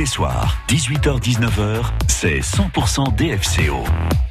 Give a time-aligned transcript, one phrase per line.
[0.00, 4.29] les soirs, 18h-19h, c'est 100% DFCO.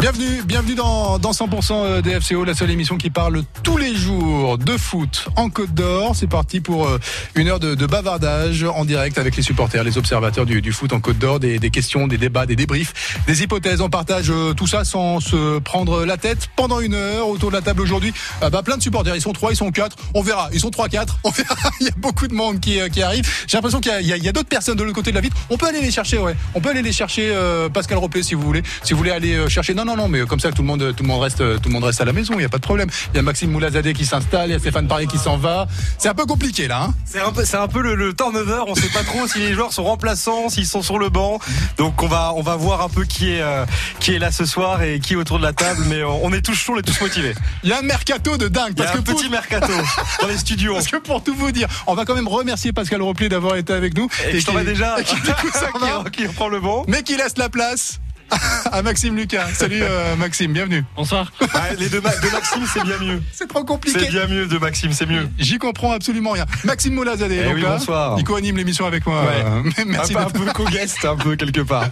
[0.00, 4.76] Bienvenue, bienvenue dans, dans 100% DFCO, la seule émission qui parle tous les jours de
[4.76, 6.14] foot en Côte d'Or.
[6.14, 7.00] C'est parti pour euh,
[7.34, 10.92] une heure de, de, bavardage en direct avec les supporters, les observateurs du, du foot
[10.92, 13.80] en Côte d'Or, des, des, questions, des débats, des débriefs, des hypothèses.
[13.80, 17.56] On partage euh, tout ça sans se prendre la tête pendant une heure autour de
[17.56, 18.14] la table aujourd'hui.
[18.40, 19.96] Ah bah, plein de supporters, ils sont trois, ils sont quatre.
[20.14, 21.18] On verra, ils sont trois, quatre.
[21.24, 21.56] On verra.
[21.80, 23.28] Il y a beaucoup de monde qui, euh, qui arrive.
[23.48, 25.36] J'ai l'impression qu'il y a, a, d'autres personnes de l'autre côté de la vitre.
[25.50, 26.36] On peut aller les chercher, ouais.
[26.54, 27.36] On peut aller les chercher,
[27.74, 28.62] Pascal Ropé, si vous voulez.
[28.84, 29.74] Si vous voulez aller chercher.
[29.74, 31.72] Non, non, non, mais comme ça, tout le monde, tout le monde reste, tout le
[31.72, 32.34] monde reste à la maison.
[32.34, 32.90] Il n'y a pas de problème.
[33.14, 35.66] Il y a Maxime Moulazadeh qui s'installe, il y a Stéphane Paré qui s'en va.
[35.96, 36.82] C'est un peu compliqué là.
[36.82, 38.64] Hein c'est un peu, c'est un peu le, le turnover.
[38.66, 41.38] On sait pas trop si les joueurs sont remplaçants, s'ils sont sur le banc.
[41.78, 43.64] Donc on va, on va voir un peu qui est, euh,
[43.98, 45.82] qui est là ce soir et qui est autour de la table.
[45.86, 47.34] Mais on est tous chauds, on est tous motivés.
[47.62, 48.74] Il y a un mercato de dingue.
[48.74, 49.72] Parce Il y a que un petit mercato
[50.20, 50.74] dans les studios.
[50.74, 53.72] Parce que pour tout vous dire, on va quand même remercier Pascal Roplé d'avoir été
[53.72, 54.08] avec nous.
[54.26, 54.96] Et, et je t'en vais déjà.
[55.02, 55.16] Qui,
[56.12, 56.84] qui, reprend le banc.
[56.88, 58.00] Mais qui laisse la place
[58.72, 59.48] à Maxime Lucas.
[59.54, 60.84] Salut euh, Maxime, bienvenue.
[60.96, 61.32] Bonsoir.
[61.54, 63.22] Ah, les deux, de Maxime, c'est bien mieux.
[63.32, 64.00] C'est trop compliqué.
[64.00, 65.28] C'est bien mieux de Maxime, c'est mieux.
[65.38, 66.44] J'y comprends absolument rien.
[66.64, 68.16] Maxime Moulazadeh, eh donc oui, là, bonsoir.
[68.18, 69.22] il co-anime l'émission avec moi.
[69.22, 69.44] Ouais.
[69.44, 70.16] Euh, merci.
[70.16, 71.88] Un, un peu co-guest, un peu quelque part.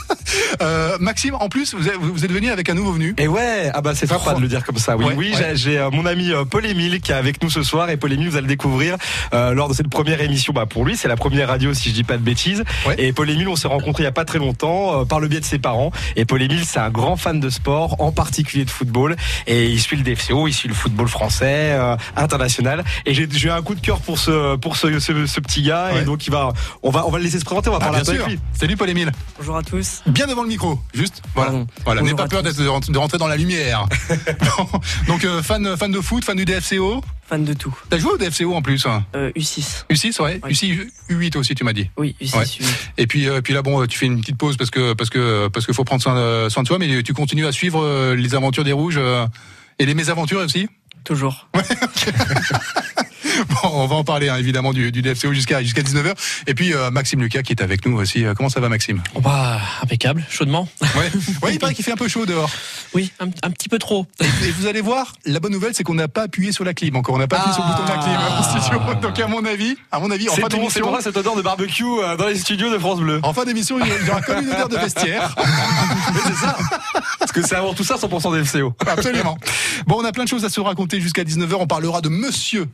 [0.62, 3.14] euh, Maxime, en plus, vous êtes, vous êtes venu avec un nouveau venu.
[3.18, 4.36] Et ouais, ah bah c'est sympa oh.
[4.36, 4.96] de le dire comme ça.
[4.96, 5.56] Oui, ouais, oui, ouais.
[5.56, 8.28] j'ai euh, mon ami Paul Émile qui est avec nous ce soir et Paul Émile,
[8.28, 8.96] vous allez le découvrir
[9.32, 10.52] euh, lors de cette première émission.
[10.52, 12.64] Bah pour lui, c'est la première radio si je dis pas de bêtises.
[12.86, 12.94] Ouais.
[12.98, 15.28] Et Paul Émile, on s'est rencontrés il y a pas très longtemps euh, par le
[15.28, 15.73] biais de ses parents.
[16.16, 19.16] Et Paul Émile, c'est un grand fan de sport, en particulier de football.
[19.46, 22.84] Et il suit le DFCO, il suit le football français, euh, international.
[23.06, 25.90] Et j'ai eu un coup de cœur pour ce pour ce, ce, ce petit gars.
[25.92, 26.02] Ouais.
[26.02, 26.52] Et donc il va,
[26.82, 27.68] on va on va le laisser se présenter.
[27.70, 28.24] On va Ah, parler bien un peu sûr.
[28.26, 28.44] avec lui.
[28.58, 29.12] Salut Paul Émile.
[29.38, 30.02] Bonjour à tous.
[30.06, 31.22] Bien devant le micro, juste.
[31.34, 31.50] Voilà.
[31.50, 31.66] Pardon.
[31.84, 32.02] Voilà.
[32.02, 33.86] N'aie pas peur d'être de rentrer dans la lumière.
[35.06, 37.02] Donc euh, fan fan de foot, fan du DFCO.
[37.26, 37.74] Fan de tout.
[37.88, 38.84] T'as joué au DFCO en plus.
[38.86, 39.04] Hein.
[39.16, 39.84] Euh, U6.
[39.90, 40.40] U6, ouais.
[40.44, 40.52] Oui.
[40.52, 41.88] U6, U8 aussi, tu m'as dit.
[41.96, 42.36] Oui, U6.
[42.36, 42.44] Ouais.
[42.44, 42.64] U8.
[42.98, 45.48] Et puis, euh, puis là, bon, tu fais une petite pause parce que parce que
[45.48, 48.14] parce qu'il faut prendre soin, euh, soin de soi, mais tu continues à suivre euh,
[48.14, 49.00] les aventures des rouges
[49.78, 50.68] et les mésaventures aussi?
[51.02, 51.48] Toujours.
[53.62, 56.12] Bon, on va en parler hein, évidemment du, du DFCO jusqu'à jusqu'à 19h.
[56.46, 58.24] Et puis euh, Maxime Lucas qui est avec nous aussi.
[58.24, 59.02] Euh, Comment ça va, Maxime?
[59.14, 60.68] On va impeccable, chaudement.
[60.80, 61.10] Ouais,
[61.42, 62.50] ouais il paraît qu'il fait un peu chaud dehors.
[62.94, 64.06] Oui, un, un petit peu trop.
[64.20, 66.96] Et vous allez voir, la bonne nouvelle, c'est qu'on n'a pas appuyé sur la clim
[66.96, 67.14] encore.
[67.16, 68.40] On n'a pas appuyé sur le bouton de la clim Ah.
[68.40, 68.80] en studio.
[69.02, 71.16] Donc à mon avis, à mon avis, en C'est fin bon, c'est d'émission, ça cette
[71.16, 73.20] odeur de barbecue euh, dans les studios de France Bleu.
[73.22, 75.34] en fin d'émission, il y aura comme une odeur de vestiaire.
[76.14, 76.56] Mais c'est ça.
[77.18, 78.74] Parce que c'est avant tout ça 100% DFCO.
[78.86, 79.36] Absolument.
[79.86, 81.54] Bon, on a plein de choses à se raconter jusqu'à 19h.
[81.58, 82.68] On parlera de Monsieur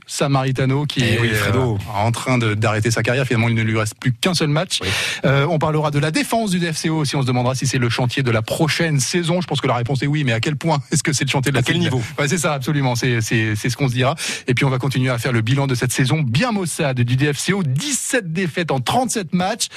[0.86, 1.74] Qui Eh est oui, Fredo.
[1.74, 3.26] euh, en train d'arrêter sa carrière.
[3.26, 4.78] Finalement, il ne lui reste plus qu'un seul match.
[4.82, 4.88] Oui.
[5.24, 7.16] Euh, on parlera de la défense du DFCO aussi.
[7.16, 9.40] On se demandera si c'est le chantier de la prochaine saison.
[9.40, 11.30] Je pense que la réponse est oui, mais à quel point est-ce que c'est le
[11.30, 12.94] chantier de la À quel niveau Ouais, C'est ça, absolument.
[12.96, 14.14] C'est ce qu'on se dira.
[14.46, 17.16] Et puis, on va continuer à faire le bilan de cette saison bien maussade du
[17.16, 17.62] DFCO.
[17.62, 19.68] 17 défaites en 37 matchs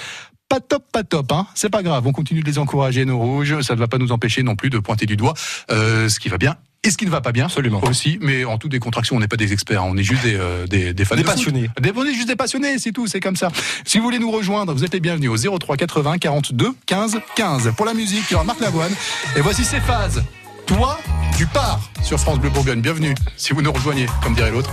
[0.50, 1.31] pas top, pas top.
[1.31, 1.47] Hein.
[1.55, 2.05] C'est pas grave.
[2.05, 3.61] On continue de les encourager, nos rouges.
[3.61, 5.34] Ça ne va pas nous empêcher non plus de pointer du doigt
[5.72, 7.45] euh, ce qui va bien et ce qui ne va pas bien.
[7.45, 7.81] Absolument.
[7.88, 9.83] Aussi, mais en toute décontraction, on n'est pas des experts.
[9.85, 11.69] On est juste des, euh, des, des fans Des de passionnés.
[11.81, 13.07] Des- on est juste des passionnés, c'est tout.
[13.07, 13.49] C'est comme ça.
[13.85, 17.72] Si vous voulez nous rejoindre, vous êtes les bienvenus au 03 80 42 15 15.
[17.77, 18.91] Pour la musique, il y aura Marc Lavoine.
[19.35, 20.23] Et voici ces phases.
[20.66, 20.97] Toi,
[21.38, 22.79] tu pars sur France Bleu Bourgogne.
[22.81, 24.69] Bienvenue, si vous nous rejoignez, comme dirait l'autre.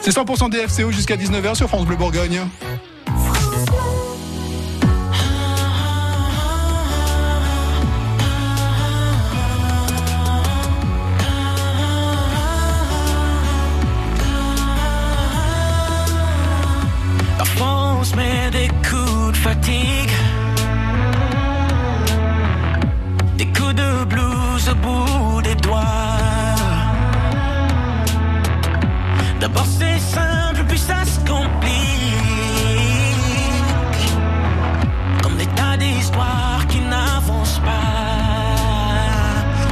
[0.00, 2.40] C'est 100% DFCO jusqu'à 19h sur France Bleu Bourgogne.
[23.36, 25.80] Des coups de blues au bout des doigts.
[29.40, 31.72] D'abord c'est simple puis ça se complique.
[35.22, 37.78] Comme des tas d'histoires qui n'avancent pas.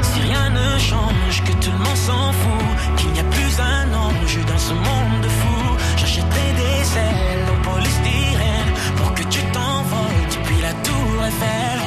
[0.01, 3.93] Si rien ne change, que tout le monde s'en fout Qu'il n'y a plus un
[3.93, 4.96] ange dans ce monde
[11.27, 11.86] la tour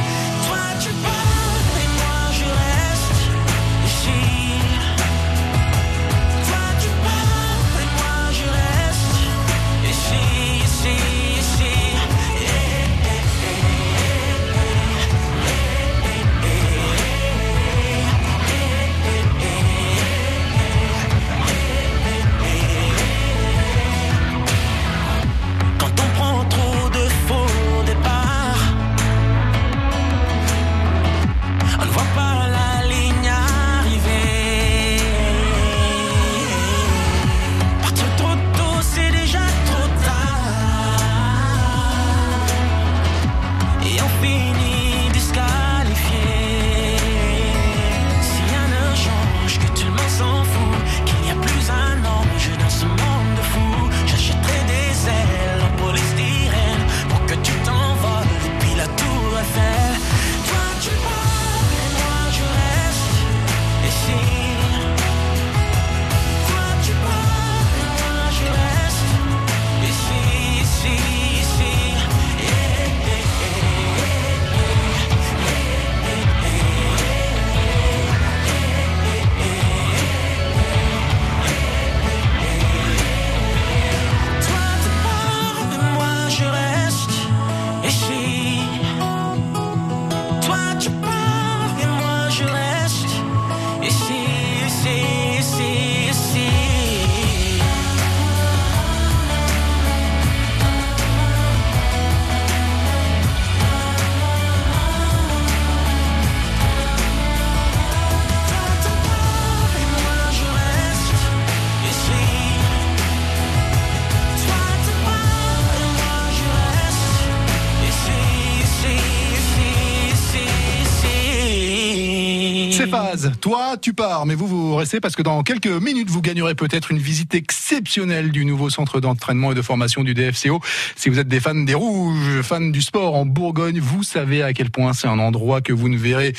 [123.42, 126.92] Toi, tu pars, mais vous, vous restez parce que dans quelques minutes, vous gagnerez peut-être
[126.92, 130.62] une visite exceptionnelle du nouveau centre d'entraînement et de formation du DFCO.
[130.96, 134.54] Si vous êtes des fans des rouges, fans du sport en Bourgogne, vous savez à
[134.54, 136.34] quel point c'est un endroit que vous ne verrez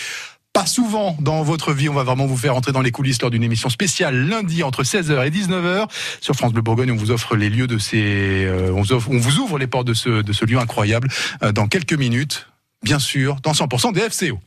[0.52, 1.88] pas souvent dans votre vie.
[1.88, 4.82] On va vraiment vous faire entrer dans les coulisses lors d'une émission spéciale lundi entre
[4.82, 5.86] 16h et 19h
[6.20, 6.90] sur France Bleu Bourgogne.
[6.92, 10.22] On vous offre les lieux de ces, euh, on, vous ouvre les portes de ce,
[10.22, 11.08] de ce lieu incroyable
[11.42, 12.48] euh, dans quelques minutes.
[12.82, 14.38] Bien sûr, dans 100% DFCO.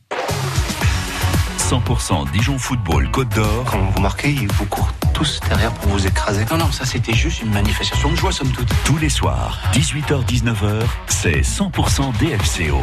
[1.64, 3.64] 100% Dijon Football Côte d'Or.
[3.64, 6.44] Quand vous marquez, ils vous courent tous derrière pour vous écraser.
[6.50, 8.68] Non, non, ça c'était juste une manifestation de joie, somme toute.
[8.84, 12.82] Tous les soirs, 18h-19h, c'est 100% DFCO.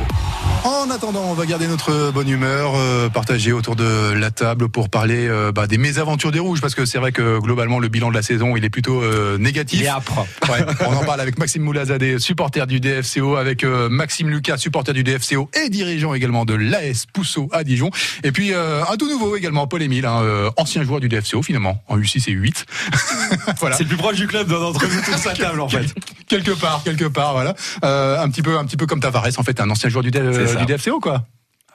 [0.64, 4.90] En attendant, on va garder notre bonne humeur, euh, partagée autour de la table pour
[4.90, 8.10] parler euh, bah, des mésaventures des rouges, parce que c'est vrai que globalement le bilan
[8.10, 9.80] de la saison il est plutôt euh, négatif.
[9.80, 10.26] Il est âpre.
[10.50, 14.94] Ouais, on en parle avec Maxime Moulazadeh, supporter du DFCO, avec euh, Maxime Lucas, supporter
[14.94, 17.90] du DFCO et dirigeant également de l'AS Pousseau à Dijon.
[18.24, 21.42] Et puis euh, un tout nouveau également, Paul Émile, hein, euh, ancien joueur du DFCO
[21.42, 22.66] finalement, en U6 et U8.
[23.60, 23.76] voilà.
[23.76, 25.94] C'est le plus proche du club d'entre nous tous à table en fait.
[26.28, 27.56] quelque part, quelque part, voilà.
[27.84, 30.12] Euh, un petit peu, un petit peu comme Tavares en fait, un ancien joueur du,
[30.12, 30.64] ça.
[30.64, 31.26] du DFCO quoi.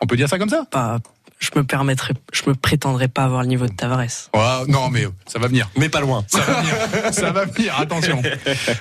[0.00, 0.98] On peut dire ça comme ça pas,
[1.38, 4.31] je me permettrais, je me prétendrais pas avoir le niveau de Tavares.
[4.69, 5.69] Non mais euh, ça va venir.
[5.76, 6.25] Mais pas loin.
[6.28, 6.75] Ça va venir,
[7.12, 8.22] ça va venir, attention.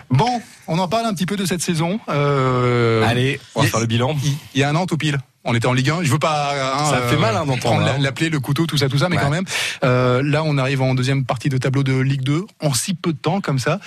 [0.10, 2.00] Bon, on en parle un petit peu de cette saison.
[2.10, 4.16] Euh, Allez, on va faire le bilan.
[4.24, 5.20] Il il y a un an tout pile.
[5.46, 6.04] On était en Ligue 1.
[6.04, 6.54] Je veux pas.
[6.76, 7.98] hein, Ça fait mal, hein, d'entendre, hein.
[8.00, 9.22] l'appeler, le couteau, tout ça, tout ça, mais Ouais.
[9.24, 9.46] quand même.
[9.84, 13.14] euh, là, on arrive en deuxième partie de tableau de Ligue 2 en si peu
[13.14, 13.80] de temps comme ça.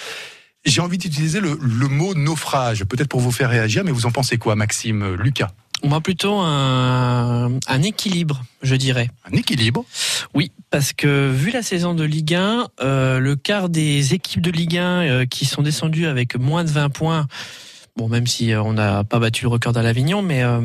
[0.64, 4.10] J'ai envie d'utiliser le, le mot naufrage, peut-être pour vous faire réagir, mais vous en
[4.10, 5.50] pensez quoi, Maxime, Lucas?
[5.84, 9.10] Moi, plutôt un, un équilibre, je dirais.
[9.32, 9.84] Un équilibre?
[10.34, 14.50] Oui, parce que vu la saison de Ligue 1, euh, le quart des équipes de
[14.50, 17.28] Ligue 1 euh, qui sont descendues avec moins de 20 points,
[17.96, 20.60] bon, même si on n'a pas battu le record à l'Avignon, mais euh,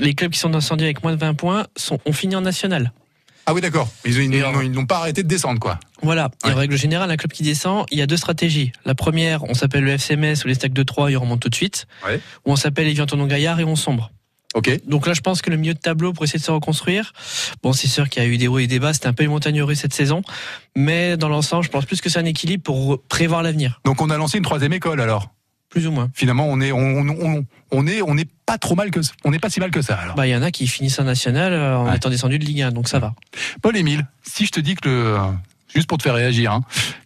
[0.00, 2.92] les clubs qui sont descendus avec moins de 20 points sont, ont fini en national.
[3.46, 3.88] Ah oui, d'accord.
[4.04, 5.80] Ils, Et n'ont- pas arrêté de descendre, quoi.
[6.02, 6.28] Voilà.
[6.44, 6.52] Et Ouais.
[6.52, 8.72] en règle générale, un club qui descend, il y a deux stratégies.
[8.84, 11.48] La première, on s'appelle le FCMS ou les stacks de 3 et on remonte tout
[11.48, 11.86] de suite.
[12.06, 12.20] Ouais.
[12.44, 14.10] Ou on s'appelle Evian Tonon Gaillard et on sombre.
[14.54, 14.70] Ok.
[14.86, 17.12] Donc là, je pense que le milieu de tableau pour essayer de se reconstruire,
[17.62, 19.22] bon, c'est sûr qu'il y a eu des hauts et des bas, c'était un peu
[19.24, 20.22] une montagne russe cette saison,
[20.74, 24.08] mais dans l'ensemble, je pense plus que c'est un équilibre pour prévoir l'avenir, Donc on
[24.10, 25.30] a lancé une troisième école alors?
[25.70, 26.08] Plus ou moins.
[26.14, 29.38] Finalement, on est, on, on, on est, on n'est pas trop mal que, on n'est
[29.38, 30.14] pas si mal que ça alors.
[30.16, 31.96] Bah, il y en a qui finissent en national euh, en Ouais.
[31.96, 33.14] étant descendus de Ligue 1, donc ça va.
[33.62, 35.16] Paul Émile, si je te dis que le,
[35.74, 36.62] juste pour te faire réagir, hein,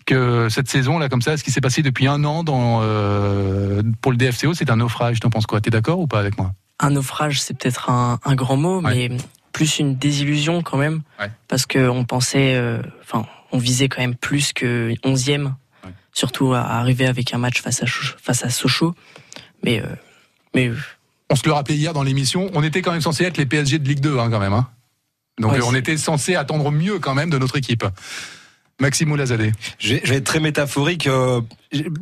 [0.07, 3.83] que cette saison là comme ça, ce qui s'est passé depuis un an dans, euh,
[4.01, 5.21] pour le DFCO, c'est un naufrage.
[5.21, 5.61] T'en penses quoi?
[5.61, 6.53] T'es d'accord ou pas avec moi?
[6.79, 9.09] Un naufrage, c'est peut-être un, un grand mot, Ouais.
[9.09, 9.17] mais
[9.53, 11.31] plus une désillusion quand même, Ouais.
[11.49, 15.51] parce que on pensait, euh, enfin, on visait quand même plus que 11e, Ouais.
[16.13, 18.95] Surtout à arriver avec un match face à face à Sochaux,
[19.63, 19.87] mais euh,
[20.55, 20.77] mais euh,
[21.31, 23.79] On se le rappelait hier dans l'émission, on était quand même censé être les PSG
[23.79, 24.53] de Ligue 2 hein, quand même.
[24.53, 24.69] Hein.
[25.39, 27.85] Donc Ouais, euh, on était censé attendre mieux quand même de notre équipe.
[28.81, 29.53] Maxime Oulazadeh.
[29.79, 31.09] Je vais, je vais être très métaphorique.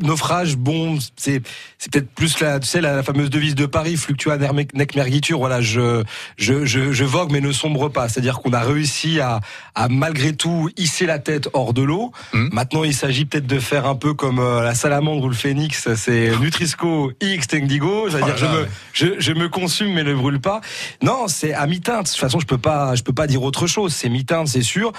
[0.02, 1.42] Naufrage, bon, c'est
[1.78, 5.38] c'est peut-être plus la, tu sais, la, la fameuse devise de Paris, fluctua nec mergitur.
[5.38, 6.02] Voilà, je,
[6.36, 8.08] je, je, je vogue mais ne sombre pas.
[8.08, 9.40] C'est-à-dire qu'on a réussi à,
[9.74, 12.12] à malgré tout hisser la tête hors de l'eau.
[12.32, 12.50] Mhm.
[12.52, 15.88] Maintenant, il s'agit peut-être de faire un peu comme euh, la salamandre ou le phénix.
[15.94, 18.10] C'est Nutrisco i extindigo.
[18.10, 20.60] C'est-à-dire, Oh je, me, je, je me consume mais ne brûle pas.
[21.02, 22.06] Non, c'est à mi-teinte.
[22.06, 23.94] De toute façon, je peux pas, je peux pas dire autre chose.
[23.94, 24.92] C'est mi-teinte, c'est sûr.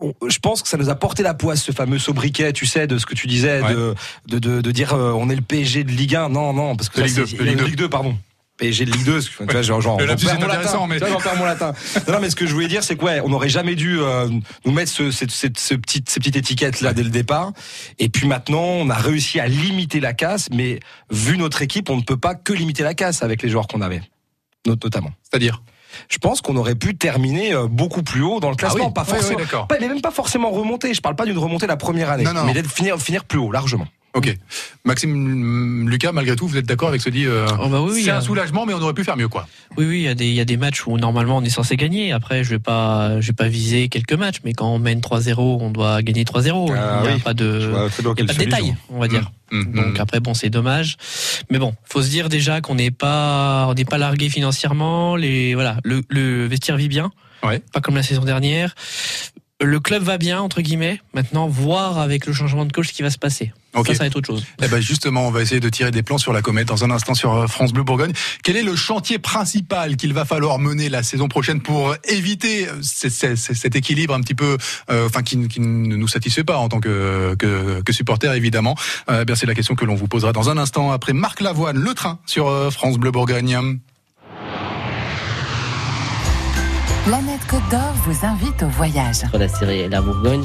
[0.00, 2.98] Je pense que ça nous a porté la poisse, ce fameux sobriquet, tu sais, de
[2.98, 3.74] ce que tu disais, Ouais.
[3.74, 3.94] de,
[4.26, 6.28] de, de, de dire euh, on est le PSG de Ligue 1.
[6.30, 7.88] Non, non, parce que ça, Ligue c'est- 2, de Ligue 2.
[7.88, 8.16] pardon.
[8.58, 10.86] PSG de Ligue 2, tu vois, genre, genre, perds est mon latin.
[10.88, 11.72] mais- Tu vois, perds mon latin.
[12.08, 14.00] Non, non, mais ce que je voulais dire, c'est que ouais, on n'aurait jamais dû
[14.00, 14.28] euh,
[14.64, 17.52] nous mettre ce, cette, cette, ce petit, ces petites étiquettes là dès le départ.
[18.00, 20.80] Et puis maintenant, on a réussi à limiter la casse, mais
[21.12, 23.80] vu notre équipe, on ne peut pas que limiter la casse avec les joueurs qu'on
[23.80, 24.02] avait,
[24.66, 25.12] not- notamment.
[25.22, 25.62] C'est-à-dire?
[26.10, 28.92] Je pense qu'on aurait pu terminer euh, beaucoup plus haut dans le classement, Ah oui,
[28.92, 29.38] pas forcément.
[29.38, 29.68] d'accord.
[29.68, 30.92] pas- mais même pas forcément remonter.
[30.94, 32.44] Je parle pas d'une remontée la première année, Non, non.
[32.44, 33.86] mais d'être finir, finir plus haut, largement.
[34.14, 34.36] Ok.
[34.84, 38.10] Maxime, Lucas, malgré tout, vous êtes d'accord avec ce dit euh, Oh, bah oui, C'est
[38.10, 39.46] un euh, soulagement, mais on aurait pu faire mieux, quoi.
[39.76, 41.50] Oui, oui, il y, a des, il y a des matchs où normalement on est
[41.50, 42.12] censé gagner.
[42.12, 45.34] Après, je vais pas, je vais pas viser quelques matchs, mais quand on mène 3-0,
[45.38, 46.72] on doit gagner 3-0.
[46.74, 47.20] Ah il n'y a oui.
[47.20, 47.70] pas de,
[48.16, 49.30] y a pas de détails, on va dire.
[49.50, 50.00] Mmh, Donc mmh.
[50.00, 50.98] après bon c'est dommage,
[51.48, 55.54] mais bon faut se dire déjà qu'on n'est pas on n'est pas largué financièrement, les
[55.54, 57.10] voilà le, le vestiaire vit bien,
[57.42, 57.62] Ouais.
[57.72, 58.74] pas comme la saison dernière,
[59.60, 61.00] le club va bien entre guillemets.
[61.14, 63.52] Maintenant voir avec le changement de coach ce qui va se passer.
[63.74, 63.88] Ok.
[63.88, 64.44] Ça ça va être autre chose.
[64.62, 66.90] Eh ben justement, on va essayer de tirer des plans sur la comète dans un
[66.90, 68.12] instant sur euh, France Bleu Bourgogne.
[68.42, 72.80] Quel est le chantier principal qu'il va falloir mener la saison prochaine pour éviter euh,
[72.82, 74.56] c- c- c- cet équilibre un petit peu,
[74.90, 78.74] euh, enfin qui, qui ne nous satisfait pas en tant que, que, que supporter évidemment.
[79.10, 81.78] Euh, bien, c'est la question que l'on vous posera dans un instant après Marc Lavoine,
[81.78, 83.78] le train sur France Bleu Bourgogne.
[87.08, 89.22] Planète Côte d'Or vous invite au voyage.
[89.32, 90.44] La série La Bourgogne.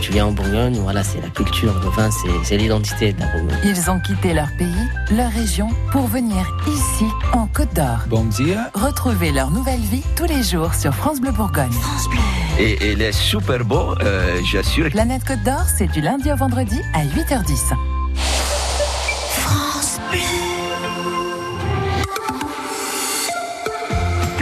[0.00, 1.74] Tu viens en Bourgogne, voilà, c'est la culture.
[1.82, 3.58] Le vin, c'est- c'est l'identité de la Bourgogne.
[3.64, 7.04] Ils ont quitté leur pays, leur région, pour venir ici,
[7.34, 7.98] en Côte d'Or.
[8.08, 8.70] Bon dia.
[8.74, 11.70] Retrouvez leur nouvelle vie tous les jours sur France Bleu Bourgogne.
[12.58, 14.88] Et il est super beau, euh, j'assure.
[14.90, 17.74] Planète Côte d'Or, c'est du lundi au vendredi à 8h10.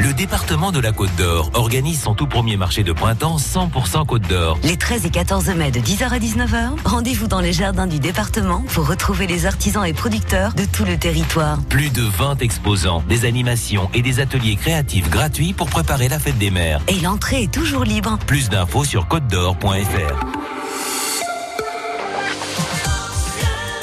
[0.09, 4.27] Le département de la Côte d'Or organise son tout premier marché de printemps 100% Côte
[4.27, 4.59] d'Or.
[4.63, 8.65] Les 13 et 14 mai de 10h à 19h, rendez-vous dans les jardins du département
[8.73, 11.59] pour retrouver les artisans et producteurs de tout le territoire.
[11.69, 16.39] Plus de 20 exposants, des animations et des ateliers créatifs gratuits pour préparer la fête
[16.39, 16.81] des mères.
[16.89, 18.19] Et l'entrée est toujours libre.
[18.27, 19.67] Plus d'infos sur côte-d'or.fr.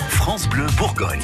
[0.10, 1.22] France Bleu Bourgogne.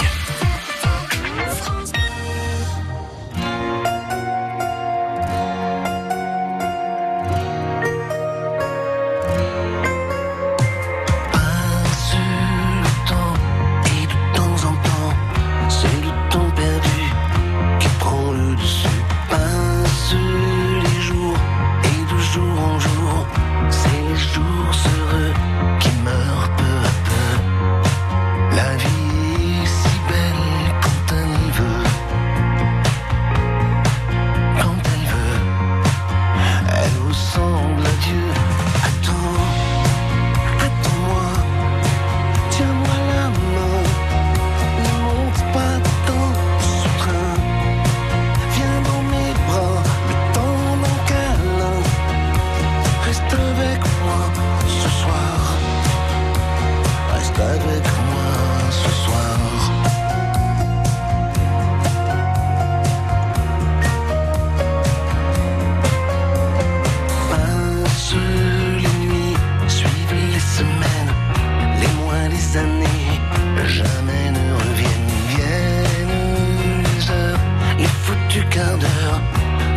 [73.71, 75.11] Jamais ne reviennent.
[75.33, 77.39] Viennent les heures,
[77.77, 79.21] les foutus quarts d'heure,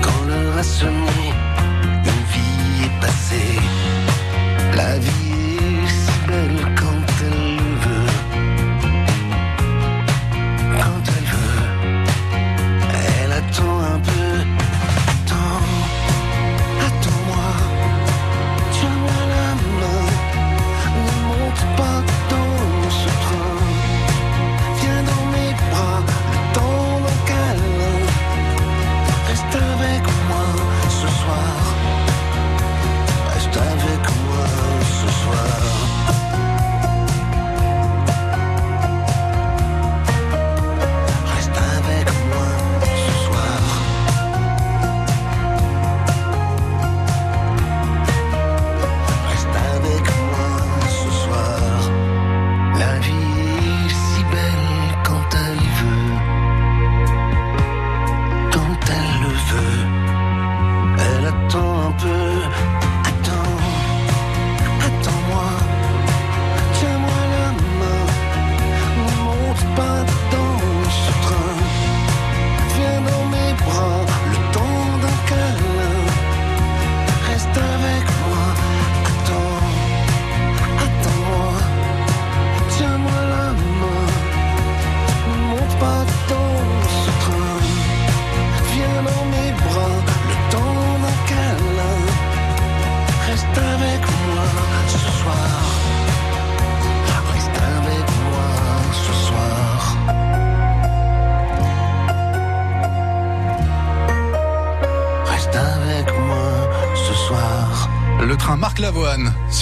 [0.03, 1.23] quand l'heure a sonné,
[2.11, 3.59] une vie est passée.
[4.77, 5.24] La vie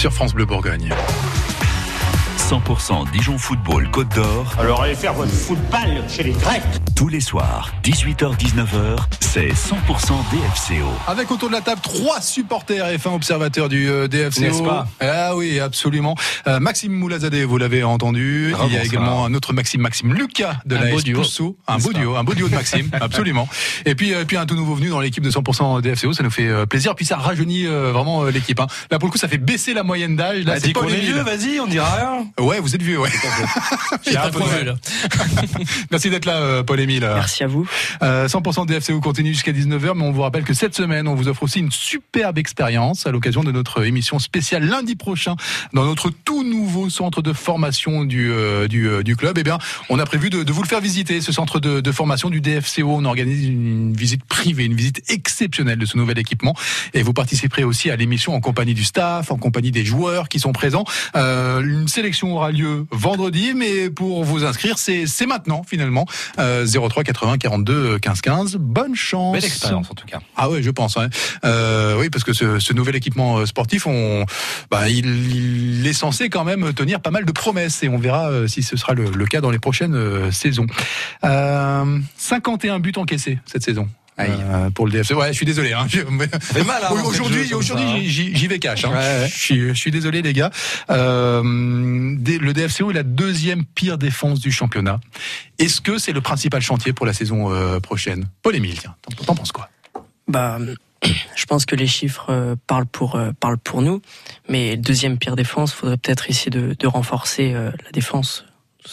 [0.03, 0.93] sur France Bleu Bourgogne.
[2.37, 4.53] 100% Dijon Football Côte d'Or.
[4.59, 6.61] Alors allez faire votre football chez les Grecs.
[6.93, 8.97] Tous les soirs, 18h-19h,
[9.33, 10.85] c'est 100% DFCO.
[11.07, 14.41] Avec autour de la table trois supporters et fin observateurs du euh, DFCO.
[14.41, 14.85] N'est-ce pas?
[14.99, 16.13] Ah oui, absolument.
[16.45, 18.53] Euh, Maxime Moulazadeh, vous l'avez entendu.
[18.55, 21.03] Ah, Il y a également un autre Maxime, Maxime Lucas de Un la beau S
[21.03, 21.21] duo.
[21.21, 21.57] Poussou.
[21.67, 23.49] Un beau duo, un beau duo de Maxime, absolument.
[23.87, 26.29] Et puis, euh, puis un tout nouveau venu dans l'équipe de 100% DFCO, ça nous
[26.29, 26.93] fait euh, plaisir.
[26.93, 28.59] Puis ça rajeunit euh, vraiment euh, l'équipe.
[28.59, 28.67] hein.
[28.91, 30.45] Là pour le coup, ça fait baisser la moyenne d'âge.
[30.45, 32.27] Là, Bah, c'est pas est vieux, vas-y, on dira rien.
[32.39, 33.09] Ouais, vous êtes vieux, ouais.
[34.07, 34.41] J'ai un peu.
[35.91, 37.09] Merci d'être là, Paul-Émile.
[37.15, 37.67] Merci à vous.
[38.03, 41.27] Euh, 100% DFCO continue jusqu'à 19h, mais on vous rappelle que cette semaine, on vous
[41.27, 45.35] offre aussi une superbe expérience à l'occasion de notre émission spéciale lundi prochain
[45.73, 49.37] dans notre tout nouveau centre de formation du, euh, euh, du club.
[49.37, 49.57] Eh bien,
[49.89, 52.83] on a prévu de, vous le faire visiter, ce centre de, formation du DFCO.
[52.85, 56.55] On organise une visite privée, une visite exceptionnelle de ce nouvel équipement.
[56.93, 60.39] Et vous participerez aussi à l'émission en compagnie du staff, en compagnie des joueurs qui
[60.39, 60.85] sont présents.
[61.15, 66.05] Euh, une sélection aura lieu vendredi, mais pour vous inscrire, c'est maintenant finalement.
[66.39, 68.55] Euh, 03 80 42 15 15.
[68.57, 69.12] Bonne chance.
[69.33, 70.19] Belle expérience en tout cas.
[70.35, 70.97] Ah ouais, je pense.
[71.45, 74.25] Euh, oui, parce que ce, ce nouvel équipement euh, sportif, on,
[74.71, 78.29] bah, il, il est censé quand même tenir pas mal de promesses et on verra
[78.29, 80.67] euh, si ce sera le, le cas dans les prochaines euh, saisons.
[81.23, 83.87] Euh, 51 buts encaissés cette saison.
[84.19, 85.13] Euh, pour le DFC.
[85.13, 85.73] Ouais, je suis désolé.
[85.73, 85.87] Hein.
[85.87, 87.57] Hein, aujourd'hui, ça, hein.
[87.57, 88.85] aujourd'hui, j'y j'y vais cash.
[88.85, 88.89] Hein.
[88.89, 89.27] Ouais, ouais.
[89.27, 90.51] Je, suis, je suis désolé, les gars.
[90.89, 94.99] Euh, le DFCO est la deuxième pire défense du championnat.
[95.59, 98.27] Est-ce que c'est le principal chantier pour la saison euh, prochaine?
[98.41, 99.69] Paul-Émile, tiens, t'en- penses quoi?
[100.27, 100.59] Bah,
[101.35, 104.01] je pense que les chiffres parlent pour parlent pour nous,
[104.47, 108.45] mais deuxième pire défense, faudrait peut-être essayer de, de renforcer la défense.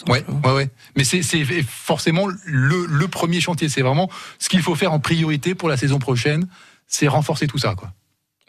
[0.07, 0.69] Ouais, ouais, ouais.
[0.95, 3.69] Mais c'est c'est forcément le, le premier chantier.
[3.69, 6.47] C'est vraiment ce qu'il faut faire en priorité pour la saison prochaine.
[6.87, 7.91] C'est renforcer tout ça, quoi.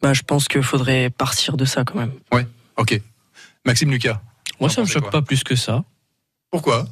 [0.03, 2.13] Bah, je pense qu'il faudrait partir de ça quand même.
[2.33, 3.01] Ouais, ok.
[3.65, 4.21] Maxime Lucas.
[4.61, 5.85] Moi, ça me choque pas plus que ça.
[6.51, 6.87] Pourquoi?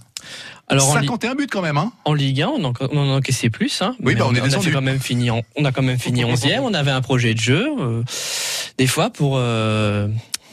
[0.68, 3.16] Alors, en, Li- 51 buts quand même, hein en Ligue 1, on en, on en
[3.16, 3.82] encaissait plus.
[3.82, 6.24] Hein, Oui, bah, on est a quand même fini en- on a quand même fini
[6.24, 6.60] 11e.
[6.60, 7.66] On avait un projet de jeu.
[7.80, 8.02] euh,
[8.78, 9.34] des fois, pour.
[9.38, 10.06] euh,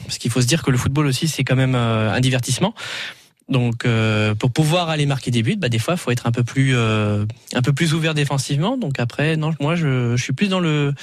[0.06, 2.74] parce qu'il faut se dire que le football aussi, c'est quand même euh, un divertissement.
[3.50, 6.32] Donc, euh, pour pouvoir aller marquer des buts, bah, des fois, il faut être un
[6.32, 8.76] peu plus, euh, un peu plus ouvert défensivement.
[8.78, 10.94] Donc après, non, moi, je, je suis plus dans le,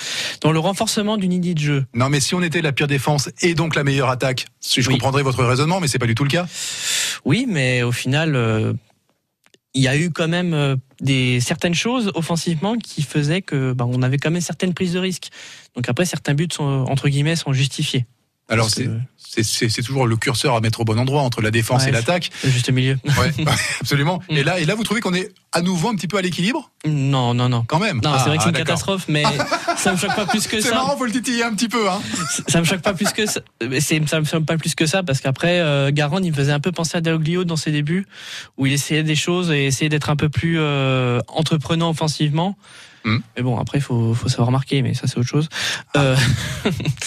[0.42, 1.86] dans le renforcement d'une idée de jeu.
[1.94, 4.88] Non, mais si on était la pire défense et donc la meilleure attaque, si je
[4.88, 4.94] Oui.
[4.94, 6.46] comprendrais votre raisonnement, mais c'est pas du tout le cas.
[7.24, 8.74] Oui, mais au final, euh,
[9.72, 13.86] il y a eu quand même euh, des certaines choses offensivement qui faisaient que bah,
[13.88, 15.30] on avait quand même certaines prises de risque.
[15.74, 18.04] Donc après, certains buts sont entre guillemets sont justifiés.
[18.48, 21.50] Alors c'est c'est- c'est c'est toujours le curseur à mettre au bon endroit entre la
[21.50, 22.30] défense Ouais, et l'attaque.
[22.44, 22.98] Le juste milieu.
[23.04, 23.32] Ouais,
[23.80, 24.20] absolument.
[24.30, 24.36] Mm.
[24.36, 26.70] Et là, et là, vous trouvez qu'on est à nouveau un petit peu à l'équilibre?
[26.86, 27.64] Non, non, non.
[27.66, 28.00] Quand même.
[28.04, 29.24] Non, Ah, c'est vrai que c'est ah, une catastrophe, mais
[29.78, 30.74] ça me choque pas plus que C'est ça.
[30.74, 32.00] marrant, faut le titiller un petit peu, hein.
[32.48, 33.40] Ça me choque pas plus que ça.
[33.80, 36.52] C'est- Ça me choque pas plus que ça parce qu'après, euh, Garand, il me faisait
[36.52, 38.06] un peu penser à Deroglio dans ses débuts,
[38.58, 42.56] où il essayait des choses et essayait d'être un peu plus euh, entreprenant offensivement.
[43.04, 43.18] Hmm.
[43.36, 45.48] Mais bon, après, il faut, faut savoir marquer, mais ça, c'est autre chose.
[45.96, 46.16] Euh,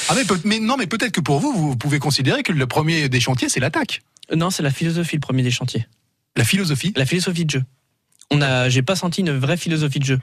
[0.10, 3.10] Ah mais, mais non, mais peut-être que pour vous, vous pouvez considérer que le premier
[3.10, 4.02] des chantiers, c'est l'attaque.
[4.36, 5.88] non, c'est la philosophie, le premier des chantiers.
[6.36, 6.94] La philosophie.
[6.96, 7.64] La philosophie de jeu.
[8.30, 10.20] On a, j'ai pas senti une vraie philosophie de jeu.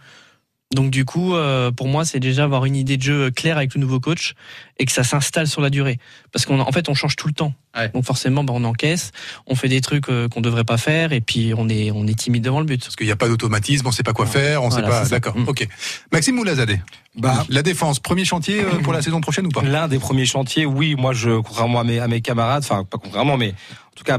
[0.74, 3.74] Donc du coup, euh, pour moi, c'est déjà avoir une idée de jeu claire avec
[3.74, 4.34] le nouveau coach
[4.78, 5.98] et que ça s'installe sur la durée.
[6.32, 7.54] Parce qu'en en fait, on change tout le temps.
[7.76, 7.88] Ouais.
[7.90, 9.12] Donc forcément, bah, on encaisse,
[9.46, 12.18] on fait des trucs euh, qu'on devrait pas faire et puis on est, on est
[12.18, 12.82] timide devant le but.
[12.82, 15.08] Parce qu'il n'y a pas d'automatisme, on sait pas quoi faire, on Voilà, sait pas.
[15.08, 15.38] D'accord.
[15.38, 15.48] Mm.
[15.48, 15.68] Ok.
[16.12, 16.80] Maxime Moulazadeh.
[17.16, 19.62] Bah, La défense, premier chantier euh, pour la saison prochaine ou pas?
[19.62, 22.98] L'un des premiers chantiers, oui, moi, je, contrairement à mes, à mes camarades, enfin, pas
[22.98, 24.18] contrairement, mais en tout cas,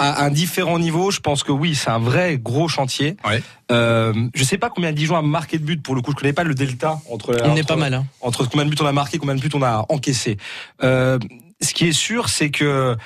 [0.00, 3.16] à un différent niveau, je pense que oui, c'est un vrai gros chantier.
[3.24, 3.42] Ouais.
[3.70, 6.32] Euh, je sais pas combien Dijon a marqué de buts, pour le coup, je connais
[6.32, 7.36] pas le delta entre.
[7.44, 7.94] On entre- est pas mal.
[7.94, 8.06] Hein.
[8.20, 10.38] entre combien de buts on a marqué, combien de buts on a encaissé.
[10.82, 11.18] Euh,
[11.60, 12.96] ce qui est sûr, c'est que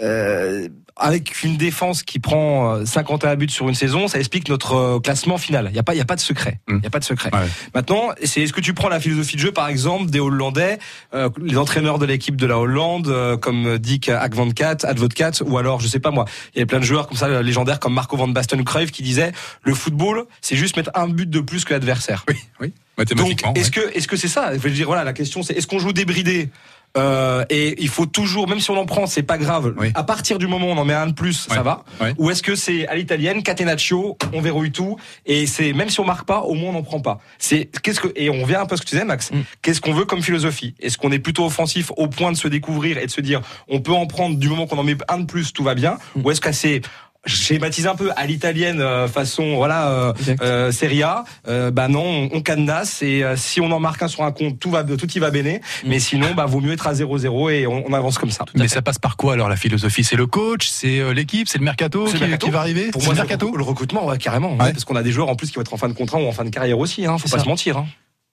[0.00, 4.74] euh, avec une défense qui prend euh, 51 buts sur une saison, ça explique notre
[4.74, 5.68] euh, classement final.
[5.70, 6.60] Il y a pas, il y a pas de secret.
[6.68, 6.80] Il Mm.
[6.82, 7.30] y a pas de secret.
[7.32, 7.46] Ouais.
[7.74, 10.78] Maintenant, c'est est-ce que tu prends la philosophie de jeu, par exemple, des Hollandais,
[11.14, 15.80] euh, les entraîneurs de l'équipe de la Hollande, euh, comme Dick Advocat, Advocat, ou alors,
[15.80, 17.94] je sais pas moi, il y avait plein de joueurs comme ça euh, légendaires comme
[17.94, 19.32] Marco van Basten ou Cruyff qui disaient
[19.62, 22.24] le football, c'est juste mettre un but de plus que l'adversaire.
[22.28, 22.68] Oui, oui.
[22.68, 23.54] Donc, Mathématiquement.
[23.54, 23.90] est-ce ouais.
[23.92, 24.52] que est-ce que c'est ça?
[24.54, 26.50] Je veux dire, voilà, la question c'est est-ce qu'on joue débridé?
[26.96, 29.74] Euh, et il faut toujours, même si on en prend, c'est pas grave.
[29.78, 29.88] Oui.
[29.94, 31.56] À partir du moment où on en met un de plus, Ouais.
[31.56, 31.84] ça va.
[32.00, 32.14] Ouais.
[32.18, 34.96] Ou est-ce que c'est à l'italienne, catenaccio, on verrouille tout
[35.26, 37.18] et c'est même si on marque pas, au moins on n'en prend pas.
[37.38, 39.30] C'est qu'est-ce que et on vient un peu à ce que tu disais, Max.
[39.30, 39.40] Mm.
[39.62, 40.74] Qu'est-ce qu'on veut comme philosophie?
[40.80, 43.80] Est-ce qu'on est plutôt offensif au point de se découvrir et de se dire on
[43.80, 45.98] peut en prendre du moment qu'on en met un de plus, tout va bien?
[46.16, 46.22] Mm.
[46.24, 46.80] Ou est-ce que c'est
[47.26, 52.02] schématise un peu à l'italienne euh, façon voilà euh, euh, Serie A, euh, bah non,
[52.04, 54.84] on, on cadenasse et euh, si on en marque un sur un compte, tout va
[54.84, 55.58] tout y va béné.
[55.84, 55.88] Mm.
[55.88, 58.44] Mais sinon, bah vaut mieux être à 0-0 et on, on avance comme ça.
[58.54, 60.04] Mais ça passe par quoi alors la philosophie?
[60.04, 62.46] C'est le coach, c'est euh, l'équipe, c'est le mercato, C'est le qui, mercato.
[62.46, 62.90] qui va arriver?
[62.90, 63.54] Pour moi, le mercato?
[63.56, 64.72] le recrutement, ouais, carrément, ouais, Ouais.
[64.72, 66.26] parce qu'on a des joueurs en plus qui vont être en fin de contrat ou
[66.26, 67.04] en fin de carrière aussi.
[67.04, 67.44] Hein, faut pas ça.
[67.44, 67.76] se mentir.
[67.78, 67.86] Hein.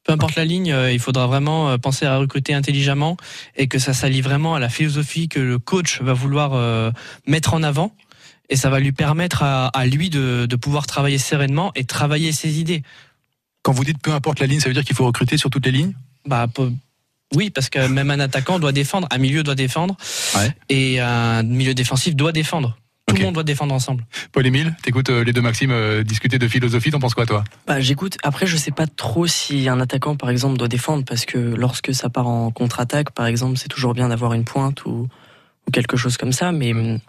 [0.05, 3.17] Peu importe la ligne, euh, il faudra vraiment euh, penser à recruter intelligemment
[3.55, 6.91] et que ça s'allie vraiment à la philosophie que le coach va vouloir euh,
[7.25, 7.91] mettre en avant.
[8.49, 12.31] Et ça va lui permettre à, à lui de, de pouvoir travailler sereinement et travailler
[12.31, 12.83] ses idées.
[13.63, 15.65] Quand vous dites peu importe la ligne, ça veut dire qu'il faut recruter sur toutes
[15.65, 15.93] les lignes?
[16.27, 16.71] Bah, peu-
[17.33, 19.97] Oui, parce que même un attaquant doit défendre, un milieu doit défendre,
[20.69, 22.77] et un milieu défensif doit défendre.
[23.07, 24.03] Tout le monde doit défendre ensemble.
[24.31, 27.43] Paul-Émile, t'écoutes euh, les deux Maxime euh, discuter de philosophie, t'en penses quoi toi?
[27.67, 28.17] Bah, j'écoute.
[28.23, 31.93] Après, je sais pas trop si un attaquant, par exemple, doit défendre parce que lorsque
[31.93, 35.07] ça part en contre-attaque, par exemple, c'est toujours bien d'avoir une pointe ou,
[35.67, 36.51] ou quelque chose comme ça.
[36.51, 36.99] Mais hum,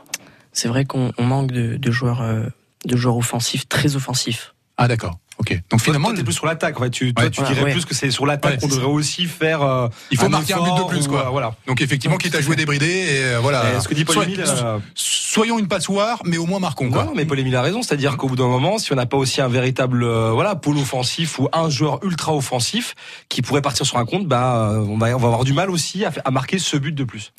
[0.57, 2.47] c'est vrai qu'on on manque de, de joueurs, euh,
[2.87, 4.55] de joueurs offensifs, très offensifs.
[4.79, 5.19] Ah d'accord.
[5.39, 5.59] Ok.
[5.71, 6.79] Donc finalement, t'es plus sur l'attaque.
[6.81, 7.31] En fait, tu, toi, Ouais.
[7.31, 7.73] tu dirais ouais.
[7.73, 9.63] plus que c'est sur l'attaque Ouais, qu'on devrait aussi faire.
[9.63, 11.27] euh, Il faut marquer un but de plus, ou, quoi.
[11.27, 11.55] euh, voilà.
[11.67, 13.75] Donc effectivement, quitte à jouer débridé, et euh, voilà.
[13.77, 17.05] Et ce que dit Paul euh, Soyons une passoire, mais au moins marquons quoi.
[17.05, 19.19] Non, mais Paul Émile a raison, c'est-à-dire qu'au bout d'un moment, si on n'a pas
[19.19, 22.95] aussi un véritable euh, voilà pôle offensif ou un joueur ultra offensif
[23.29, 26.05] qui pourrait partir sur un compte, bah on va on va avoir du mal aussi
[26.07, 27.33] à marquer ce but de plus.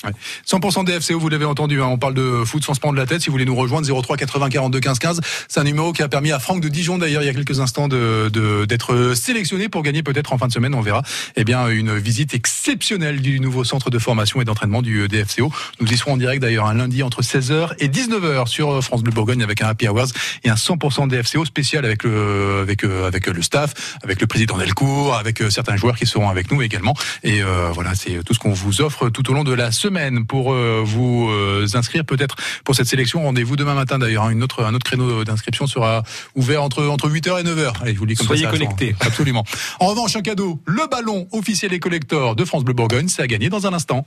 [0.46, 3.20] 100% DFCO, vous l'avez entendu, hein, on parle de foot sans se prendre la tête.
[3.20, 5.20] Si vous voulez nous rejoindre, 03 80 42 15 15.
[5.48, 7.58] C'est un numéro qui a permis à Franck de Dijon, d'ailleurs, il y a quelques
[7.58, 11.02] instants, de de- d'être sélectionné pour gagner peut-être en fin de semaine, on verra,
[11.36, 15.50] eh bien, une visite exceptionnelle du nouveau centre de formation et d'entraînement du euh, DFCO.
[15.80, 19.02] Nous y serons en direct d'ailleurs un lundi entre 16h et 19h sur euh, France
[19.02, 20.08] Bleu Bourgogne avec un Happy Hours
[20.44, 24.56] et un 100% DFCO spécial avec le, avec, euh, avec le staff, avec le président
[24.58, 26.94] Delcourt, avec certains joueurs qui seront avec nous également.
[27.22, 27.40] Et
[27.72, 31.30] voilà, c'est tout ce qu'on vous offre tout au long de la semaine pour vous
[31.74, 33.22] inscrire peut-être pour cette sélection.
[33.22, 34.24] Rendez-vous demain matin d'ailleurs.
[34.24, 34.30] hein.
[34.30, 36.02] Une autre, un autre créneau d'inscription sera
[36.34, 37.77] ouvert entre, entre 8h et 9h.
[37.80, 38.94] Allez, je vous le dis comme Soyez ça, ça, connectés.
[39.00, 39.44] Absolument.
[39.80, 43.26] En revanche, un cadeau, le ballon officiel et collector de France Bleu Bourgogne, c'est à
[43.26, 44.06] gagner dans un instant.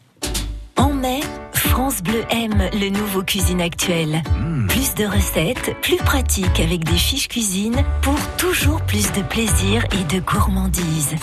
[0.77, 1.19] En mai,
[1.53, 4.23] France Bleu aime le nouveau Cuisine Actuel.
[4.67, 10.13] Plus de recettes, plus pratiques avec des fiches cuisine pour toujours plus de plaisir et
[10.13, 11.15] de gourmandise.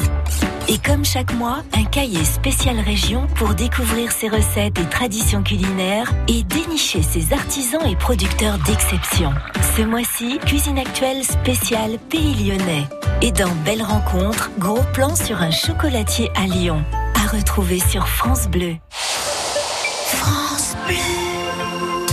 [0.71, 6.13] Et comme chaque mois, un cahier spécial région pour découvrir ses recettes et traditions culinaires
[6.29, 9.33] et dénicher ses artisans et producteurs d'exception.
[9.77, 12.85] Ce mois-ci, Cuisine Actuelle spéciale Pays Lyonnais.
[13.23, 16.85] Et dans Belle Rencontre, gros plan sur un chocolatier à Lyon.
[17.15, 18.77] À retrouver sur France Bleu.
[18.91, 21.18] France Bleu.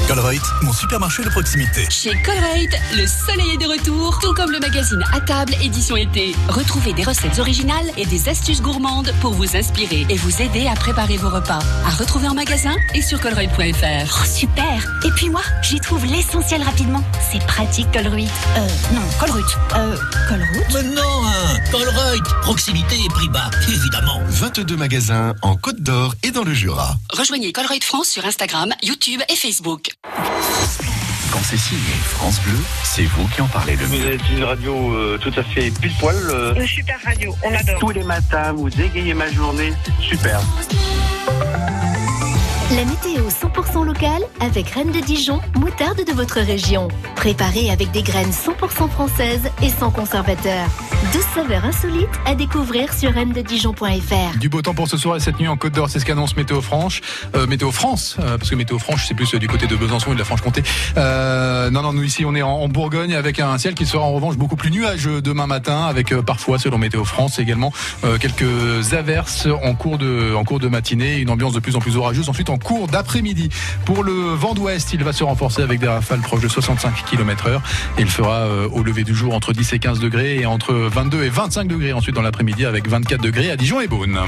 [0.08, 1.88] Colruyt, mon supermarché de proximité.
[1.89, 6.36] Chez Colruyt, le soleil est de retour, tout comme le magazine à table édition été.
[6.48, 10.76] Retrouvez des recettes originales et des astuces gourmandes pour vous inspirer et vous aider à
[10.76, 11.58] préparer vos repas.
[11.86, 14.22] À retrouver en magasin et sur colruyt.fr.
[14.22, 17.04] Oh, super Et puis moi, j'y trouve l'essentiel rapidement.
[17.32, 18.30] C'est pratique, Colruyt.
[18.58, 19.46] Euh, non, Colruyt.
[19.76, 19.98] Euh,
[20.30, 24.22] Colruyt Mais non, hein, Colruyt, proximité et prix bas, évidemment.
[24.28, 26.96] 22 magasins en Côte d'Or et dans le Jura.
[27.12, 29.94] Rejoignez Colruyt France sur Instagram, YouTube et Facebook.
[31.31, 34.13] Quand c'est signé France Bleu, c'est vous qui en parlez le Vous mieux.
[34.13, 36.15] êtes une radio euh, tout à fait pile poil.
[36.15, 37.79] euh, Une super radio, on adore.
[37.79, 40.39] tous les matins, vous égayez ma journée, c'est super.
[42.75, 46.89] La météo 100% locale avec Reine de Dijon, moutarde de votre région.
[47.15, 50.67] Préparée avec des graines 100% françaises et sans conservateur.
[51.13, 54.38] 12 saveurs insolites à découvrir sur reine-de-dijon.fr.
[54.39, 56.35] Du beau temps pour ce soir et cette nuit en Côte d'Or, c'est ce qu'annonce
[56.35, 56.99] Météo France.
[57.35, 60.11] Euh, Météo France, euh, parce que Météo France, c'est plus euh, du côté de Besançon
[60.11, 60.61] et de la Franche-Comté.
[60.97, 64.11] Euh, non, non, nous ici, on est en, Bourgogne avec un ciel qui sera en
[64.11, 67.71] revanche beaucoup plus nuageux demain matin, avec parfois, selon Météo France, également
[68.19, 71.95] quelques averses en cours de en cours de matinée, une ambiance de plus en plus
[71.95, 72.27] orageuse.
[72.27, 73.49] Ensuite, en cours d'après-midi,
[73.86, 77.62] pour le vent d'ouest, il va se renforcer avec des rafales proches de 65 km/h
[77.97, 81.23] il fera euh, au lever du jour entre 10 et 15 degrés et entre 22
[81.23, 84.19] et 25 degrés ensuite dans l'après-midi avec 24 degrés à Dijon et Beaune.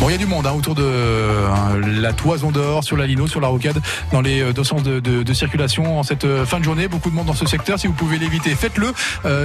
[0.00, 3.06] Bon, il y a du monde hein, autour de euh, la toison d'or, sur la
[3.06, 3.80] Lino, sur la rocade,
[4.12, 6.88] dans les euh, deux sens de, circulation en cette fin de journée.
[6.88, 7.78] Beaucoup de monde dans ce secteur.
[7.78, 8.92] Si vous pouvez l'éviter, faites-le.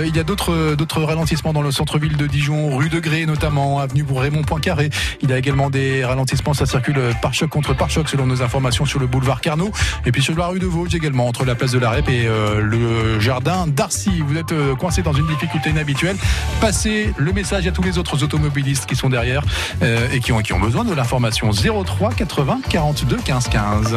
[0.06, 4.04] Il y a d'autres ralentissements dans le centre-ville de Dijon, rue de Grès notamment, avenue
[4.04, 4.90] pour Raymond Poincaré.
[5.22, 6.54] Il y a également des ralentissements.
[6.54, 9.72] Ça circule par choc contre par choc selon nos informations sur le boulevard Carnot.
[10.06, 12.26] Et puis sur la rue de Vosges également, entre la place de la Rep et
[12.28, 14.24] euh, le jardin d'Arcy.
[14.26, 16.18] Vous êtes euh, coincé dans une difficulté inhabituelle.
[16.62, 19.44] Passez le message à tous les autres automobilistes qui sont derrière
[19.82, 23.96] euh, et qui ont, qui ont besoin de l'information 03 80 42 15 15.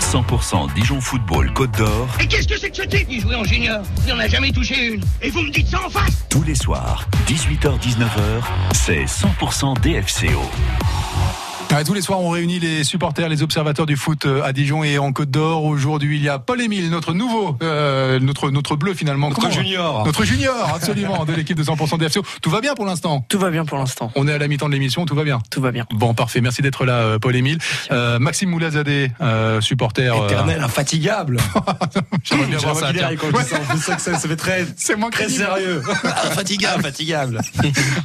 [0.00, 3.06] 100% Dijon Football Côte d'Or, Et qu'est-ce que c'est que ce type?
[3.10, 3.82] Il jouait en junior.
[4.06, 5.04] Il en a jamais touché une.
[5.20, 6.24] Et vous me dites ça en face?
[6.30, 11.47] Tous les soirs, 18h-19h, c'est 100% DFCO.
[11.70, 14.82] Ouais, tous les soirs, on réunit les supporters, les observateurs du foot euh, à Dijon
[14.84, 15.64] et en Côte d'Or.
[15.64, 19.28] Aujourd'hui, il y a Paul-Émile, notre nouveau, euh, notre, notre bleu finalement.
[19.28, 20.06] Notre Comment- junior.
[20.06, 22.22] Notre junior, absolument, de l'équipe de 100% DFCO.
[22.40, 24.10] Tout va bien pour l'instant Tout va bien pour l'instant.
[24.16, 25.84] On est à la mi-temps de l'émission, tout va bien Tout va bien.
[25.92, 26.40] Bon, parfait.
[26.40, 27.58] Merci d'être là, euh, Paul-Émile.
[27.92, 30.08] Euh, Maxime Moulazadeh, euh, supporter.
[30.16, 31.36] euh, Éternel, infatigable.
[32.24, 32.92] J'aimerais bien voir ça.
[32.94, 33.10] tiens.
[33.16, 35.82] quand je dis ça, on sait que ça, ça fait très, C'est moins très sérieux.
[36.02, 36.78] Infatigable.
[36.80, 37.40] Infatigable.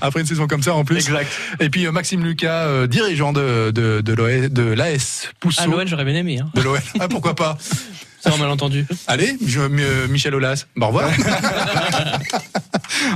[0.01, 0.97] Après une saison comme ça en plus.
[0.97, 1.31] Exact.
[1.61, 5.61] Et puis euh, Maxime Lucas, euh, dirigeant de, de, de, l'AS Pousseau.
[5.61, 6.39] À l'OL, j'aurais bien aimé.
[6.39, 6.49] Hein.
[6.55, 6.79] De l'OL.
[6.99, 7.57] Ah, pourquoi pas
[8.23, 8.85] C'est un malentendu.
[9.07, 11.09] Allez, je, euh, Michel Aulas, bah, au revoir.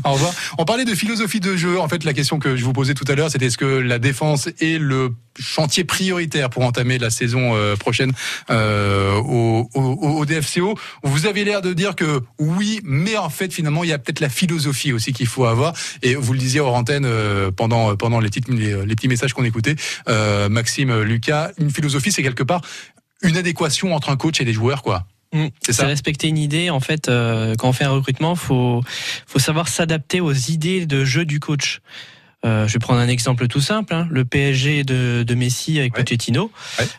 [0.04, 0.34] Au revoir.
[0.58, 1.80] On parlait de philosophie de jeu.
[1.80, 4.00] En fait, la question que je vous posais tout à l'heure, c'était est-ce que la
[4.00, 8.12] défense est le chantier prioritaire pour entamer la saison euh, prochaine
[8.50, 10.78] euh, au, au, au, DFCO.
[11.04, 14.20] Vous avez l'air de dire que oui, mais en fait, finalement, il y a peut-être
[14.20, 15.74] la philosophie aussi qu'il faut avoir.
[16.02, 19.34] Et vous le disiez hors antenne euh, pendant pendant les, petites, les, les petits messages
[19.34, 19.76] qu'on écoutait,
[20.10, 22.62] euh, Maxime, Lucas, une philosophie, c'est quelque part
[23.22, 25.06] une adéquation entre un coach et des joueurs, quoi.
[25.34, 25.48] Mm.
[25.62, 26.70] C'est respecter une idée.
[26.70, 28.82] En fait, euh, quand on fait un recrutement, faut
[29.26, 31.82] faut savoir s'adapter aux idées de jeu du coach.
[32.46, 33.94] Euh, je vais prendre un exemple tout simple.
[33.94, 34.08] Hein.
[34.12, 36.52] Le PSG de, de, Messi avec Pochettino.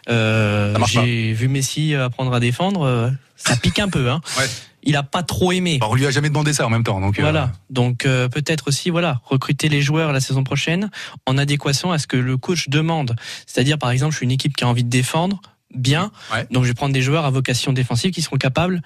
[0.08, 2.82] Euh, J'ai vu Messi apprendre à défendre.
[2.82, 4.10] Euh, ça pique un peu.
[4.10, 4.20] Hein.
[4.38, 4.46] Ouais.
[4.84, 5.80] Il a pas trop aimé.
[5.82, 7.00] on lui a jamais demandé ça en même temps.
[7.00, 7.50] Donc voilà.
[7.68, 10.88] Donc peut-être aussi voilà recruter les joueurs la saison prochaine
[11.26, 13.16] en adéquation à ce que le coach demande.
[13.44, 15.42] C'est-à-dire par exemple, je suis une équipe qui a envie de défendre
[15.74, 16.10] bien.
[16.50, 18.82] Donc je vais prendre des joueurs à vocation défensive qui seront capables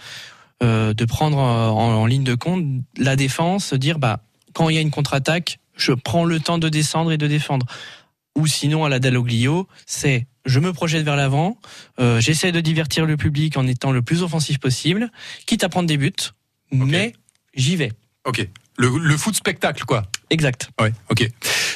[0.62, 2.64] euh, de prendre en, en, ligne de compte
[2.96, 4.20] la défense, dire bah
[4.52, 7.66] quand il y a une contre-attaque, je prends le temps de descendre et de défendre.
[8.36, 11.58] Ou sinon à la Dalloglio, c'est je me projette vers l'avant,
[12.00, 15.10] euh, j'essaie de divertir le public en étant le plus offensif possible,
[15.46, 16.12] quitte à prendre des buts,
[16.72, 17.12] mais
[17.54, 17.92] j'y vais.
[18.24, 18.46] Ok.
[18.78, 20.04] Le, le, foot spectacle, quoi.
[20.30, 20.70] Exact.
[20.80, 21.28] Ouais, ok.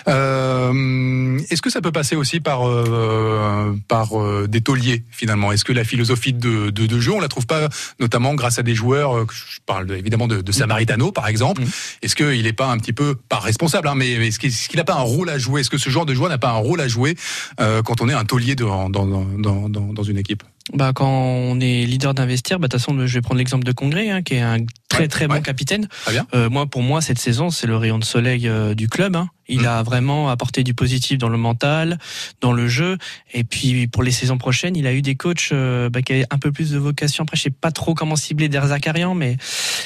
[0.09, 5.53] Euh, Est-ce que ça peut passer aussi par euh, par euh, des tauliers finalement?
[5.53, 7.69] Est-ce que la philosophie de, de, de, jeu, on la trouve pas
[8.01, 11.63] notamment grâce à des joueurs euh, Je parle évidemment de, de Samaritano par exemple.
[11.63, 11.69] Mm.
[12.03, 14.95] Est-ce qu'il n'est pas un petit peu pas responsable, hein, mais est-ce qu'il n'a pas
[14.95, 15.61] un rôle à jouer?
[15.61, 17.17] Est-ce que ce genre de joueur n'a pas un rôle à jouer
[17.61, 20.45] euh, quand on est un taulier dans, dans, dans, dans une équipe?
[20.73, 23.73] Bah, quand on est leader d'investir, bah, de toute façon, je vais prendre l'exemple de
[23.73, 25.89] Congrès, hein, qui est un très très bon capitaine.
[26.35, 29.15] Euh, moi, pour moi, cette saison, c'est le rayon de soleil euh, du club.
[29.15, 29.29] Hein.
[29.49, 29.67] Il mm.
[29.67, 31.99] a vraiment apporté du positif dans le mental,
[32.41, 32.99] dans le jeu.
[33.33, 36.27] Et puis pour les saisons prochaines, il a eu des coachs euh, bah, qui avaient
[36.31, 37.23] un peu plus de vocation.
[37.23, 39.37] Après, je sais pas trop comment cibler Der Zakarian, mais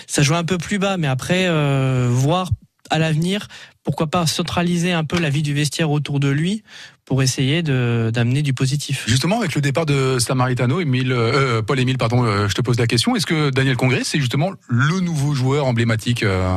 [0.06, 0.96] ça joue un peu plus bas.
[0.96, 2.50] Mais après, euh, voir
[2.88, 3.48] à l'avenir,
[3.84, 6.62] pourquoi pas centraliser un peu la vie du vestiaire autour de lui
[7.10, 9.02] pour essayer d'amener du positif.
[9.08, 12.78] Justement, avec le départ de Samaritano, Emile, euh, Paul Émile, pardon, euh, je te pose
[12.78, 13.16] la question.
[13.16, 16.56] Est-ce que Daniel Congrès, c'est justement le nouveau joueur emblématique euh,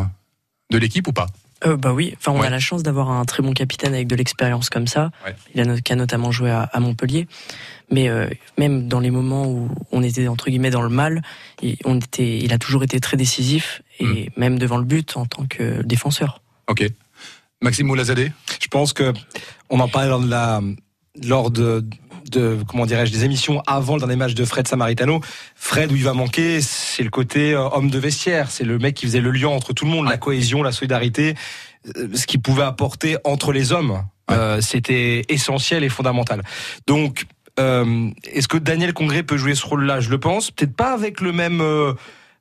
[0.70, 1.26] de l'équipe ou pas?
[1.66, 4.16] Euh, bah oui, enfin on a la chance d'avoir un très bon capitaine avec de
[4.16, 5.10] l'expérience comme ça.
[5.56, 7.28] Il a, qui a notamment joué à, à Montpellier,
[7.90, 8.28] mais euh,
[8.60, 11.24] même dans les moments où on était entre guillemets dans le mal,
[11.64, 14.26] il, on était, il a toujours été très décisif et hmm.
[14.38, 16.42] même devant le but en tant que défenseur.
[16.68, 16.86] Ok.
[17.64, 19.14] Maxime Moulazadeh Je pense que
[19.70, 20.62] on en parlait lors de la
[21.24, 21.86] lors de,
[22.30, 25.22] de comment dirais-je des émissions avant le dernier match de Fred Samaritano.
[25.56, 28.96] Fred où il va manquer, c'est le côté euh, homme de vestiaire, c'est le mec
[28.96, 31.36] qui faisait le lien entre tout le monde, la cohésion, la solidarité,
[31.96, 34.04] euh, ce qu'il pouvait apporter entre les hommes.
[34.32, 36.44] Euh, c'était essentiel et fondamental.
[36.88, 37.26] Donc,
[37.58, 40.00] est-ce que Daniel Congré peut jouer ce rôle-là?
[40.00, 40.50] Je le pense.
[40.50, 41.94] Peut-être pas avec le même euh,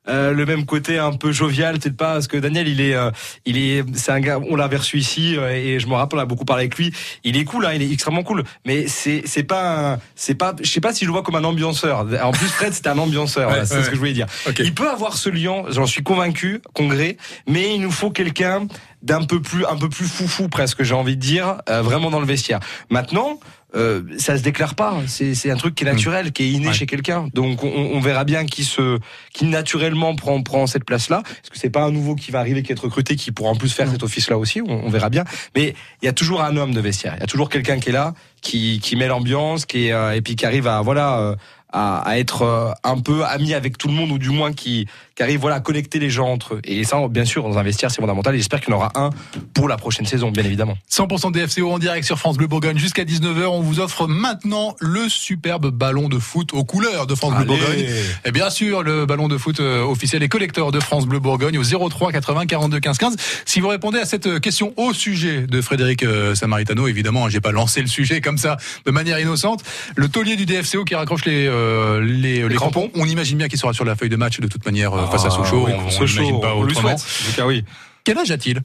[0.07, 3.11] le même côté un peu jovial, peut-être pas, parce que Daniel, il est, euh,
[3.45, 6.21] il est, c'est un gars, on l'a reçu ici euh, et je me rappelle, on
[6.21, 6.93] a beaucoup parlé avec lui.
[7.23, 10.69] Il est cool, hein, il est extrêmement cool, mais c'est, c'est pas, c'est pas, je
[10.69, 12.07] sais pas si je le vois comme un ambianceur.
[12.23, 14.27] En plus, Fred, c'était un ambianceur, c'est ce que je voulais dire.
[14.59, 18.67] Il peut avoir ce lien, j'en suis convaincu, congrès, mais il nous faut quelqu'un
[19.01, 22.25] d'un peu plus, un peu plus foufou presque, j'ai envie de dire, vraiment dans le
[22.25, 22.59] vestiaire.
[22.89, 23.39] Maintenant.
[23.75, 24.95] Euh, ça se déclare pas.
[25.07, 27.27] C'est un truc qui est naturel, qui est inné chez quelqu'un.
[27.33, 28.99] Donc on, on, verra bien qui se,
[29.33, 31.23] qui naturellement prend prend cette place-là.
[31.25, 33.55] Est-ce que c'est pas un nouveau qui va arriver, qui est recruté, qui pourra en
[33.55, 34.61] plus faire cet office-là aussi?
[34.61, 35.23] On, on, verra bien.
[35.55, 37.13] Mais il y a toujours un homme de vestiaire.
[37.17, 40.15] Il y a toujours quelqu'un qui est là, qui, qui met l'ambiance, qui est, euh,
[40.15, 41.19] et puis qui arrive à voilà.
[41.19, 41.35] Euh,
[41.75, 45.23] à, à, être un peu ami avec tout le monde ou du moins qui, qui
[45.23, 46.61] arrive voilà à connecter les gens entre eux.
[46.63, 48.33] Et ça, bien sûr, dans un vestiaire, c'est fondamental.
[48.33, 49.11] Et j'espère qu'il y en aura un
[49.53, 50.75] pour la prochaine saison, bien évidemment.
[50.91, 53.45] 100% DFCO en direct sur France Bleu Bourgogne jusqu'à 19h.
[53.45, 57.85] On vous offre maintenant le superbe ballon de foot aux couleurs de France Bleu Bourgogne.
[58.25, 61.57] Et bien sûr, le ballon de foot euh, officiel et collecteur de France Bleu Bourgogne
[61.57, 63.15] au 03 80 42 15 15.
[63.45, 67.51] Si vous répondez à cette question au sujet de Frédéric euh, Samaritano, évidemment, j'ai pas
[67.51, 69.63] lancé le sujet comme ça de manière innocente.
[69.95, 72.89] Le taulier du DFCO qui raccroche les euh, les, les, crampons.
[72.95, 75.25] On imagine bien qu'il sera sur la feuille de match de toute manière euh, face
[75.25, 75.65] à Sochaux.
[75.65, 77.03] Oui, on, Sochaux, pas on lui souhaite.
[77.45, 77.63] oui.
[78.03, 78.61] Quel âge a-t-il?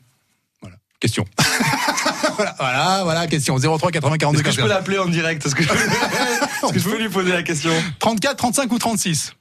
[0.61, 1.25] Voilà, question.
[2.37, 3.57] voilà, voilà, voilà, question.
[3.59, 5.45] 03 80 42 Est-ce que je peux l'appeler en direct?
[5.45, 5.69] Est-ce que, je...
[5.69, 7.73] Est-ce que je peux lui poser la question?
[8.01, 9.33] 34, 35 ou 36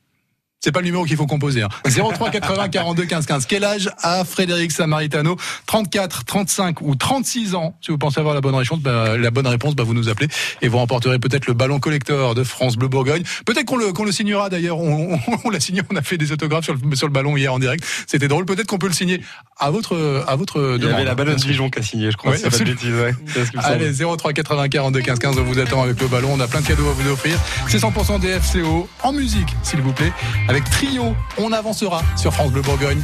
[0.59, 1.61] c'est pas le numéro qu'il faut composer.
[1.61, 1.69] Hein.
[1.85, 3.45] 03 80 42 15 15.
[3.45, 5.37] Quel âge a Frédéric Samaritano?
[5.67, 7.75] 34, 35 ou 36 ans?
[7.81, 10.27] Si vous pensez avoir la bonne réponse, bah, la bonne réponse, bah, vous nous appelez
[10.61, 13.23] et vous remporterez peut-être le ballon collector de France Bleu Bourgogne.
[13.45, 14.79] Peut-être qu'on le, qu'on le signera d'ailleurs.
[14.79, 15.81] On, on, l'a signé.
[15.91, 17.85] On a fait des autographes sur le, sur le ballon hier en direct.
[18.07, 18.45] C'était drôle.
[18.45, 19.21] Peut-être qu'on peut le signer
[19.59, 20.81] à votre à votre demande.
[20.81, 22.31] Il y avait la ballonne Dijon qui a signé, je crois.
[22.31, 23.13] Ouais, pas de bêtises, ouais.
[23.57, 25.37] Allez, 03 80 42 15 15.
[25.37, 26.33] On vous attend avec le ballon.
[26.33, 27.37] On a plein de cadeaux à vous offrir.
[27.67, 30.11] C'est 100% DFCO en musique, s'il vous plaît,
[30.47, 31.15] avec Trio.
[31.37, 33.01] On avancera sur France Bleu Bourgogne.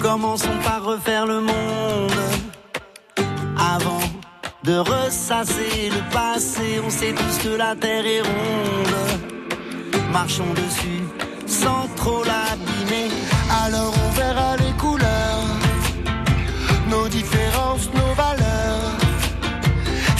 [0.00, 2.12] Commençons par refaire le monde
[3.58, 4.00] avant
[4.64, 6.80] de ressasser le passé.
[6.84, 9.20] On sait tous que la terre est ronde.
[10.12, 11.02] Marchons dessus
[11.46, 13.10] sans trop l'abîmer.
[13.64, 14.55] Alors on verra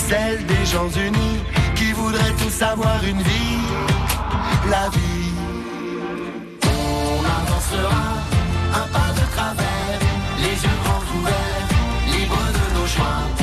[0.08, 1.40] Celles des gens unis
[1.74, 3.58] qui voudraient tous avoir une vie,
[4.70, 5.32] la vie.
[6.62, 8.04] On avancera
[8.74, 9.98] un pas de travers,
[10.38, 11.68] les yeux grands ouverts,
[12.12, 13.35] libres de nos choix.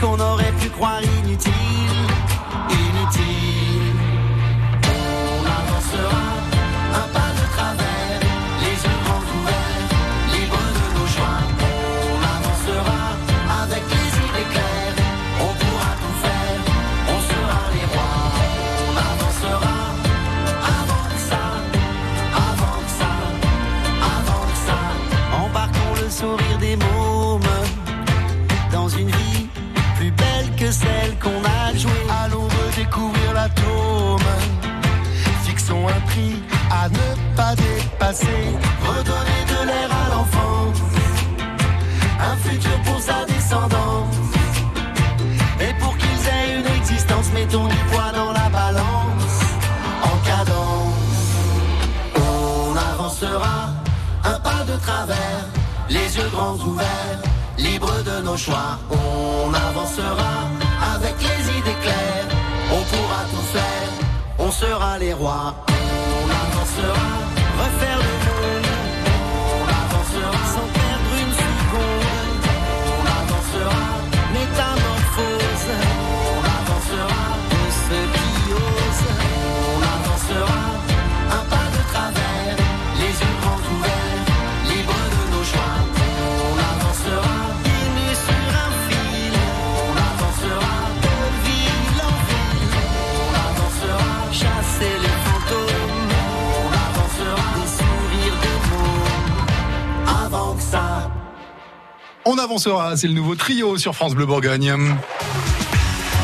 [0.00, 1.00] Qu'on aurait pu croire
[54.24, 55.44] un pas de travers,
[55.88, 57.20] les yeux grands ouverts,
[57.58, 58.78] libres de nos choix.
[58.90, 60.34] On avancera
[60.94, 62.28] avec les idées claires,
[62.72, 63.90] on pourra tout faire,
[64.38, 65.54] on sera les rois.
[65.68, 67.06] On avancera,
[67.58, 68.23] refaire le
[102.34, 104.74] On avancera, c'est le nouveau trio sur France Bleu Bourgogne.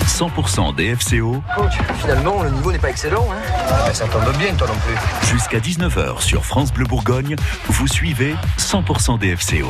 [0.09, 3.29] 100% DFCO Coach, finalement, le niveau n'est pas excellent.
[3.31, 4.97] Hein ça tombe bien, toi non plus.
[5.31, 7.37] Jusqu'à 19h sur France Bleu Bourgogne.
[7.69, 9.69] Vous suivez 100% DFCO.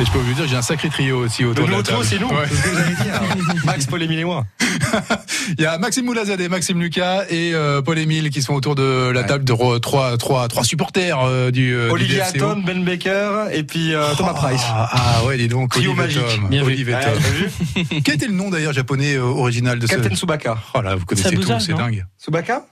[0.00, 2.02] Et je peux vous dire, j'ai un sacré trio aussi autour Le de la trio,
[2.02, 2.28] c'est nous.
[2.28, 2.44] Ouais.
[2.48, 3.64] C'est ce que j'allais dire.
[3.64, 4.44] Max, Paul, Émile et moi.
[5.58, 9.10] Il y a Maxime Moulazadeh, Maxime Lucas et euh, Paul Émile qui sont autour de
[9.10, 12.20] la table de ro- trois, trois, trois supporters euh, du, euh, du Olivier.
[12.20, 14.62] Hatton, Ben Baker et puis euh, Thomas Price.
[14.68, 16.40] Ah, ah ouais, dis donc, Trio Olivier magique.
[16.40, 16.48] Tom.
[16.48, 16.72] Bien vu.
[16.72, 17.84] Olivier Tom.
[18.04, 20.14] Quel était le nom d'ailleurs japonais euh, original de Captain ce...
[20.16, 20.58] Tsubaka.
[20.74, 22.04] Oh là, vous connaissez Sabuza, tout, c'est dingue.
[22.22, 22.62] Tsubaka?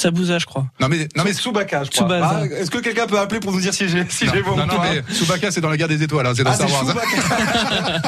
[0.00, 0.66] Sabouza, je crois.
[0.80, 2.08] Non mais, non mais, Tsubaka, je crois.
[2.22, 4.66] Ah, Est-ce que quelqu'un peut appeler pour nous dire si j'ai si j'ai bon non,
[4.66, 6.84] non, mais Tsubaka c'est dans la guerre des étoiles, hein, c'est dans Ah, Star Wars.
[6.90, 8.00] hein.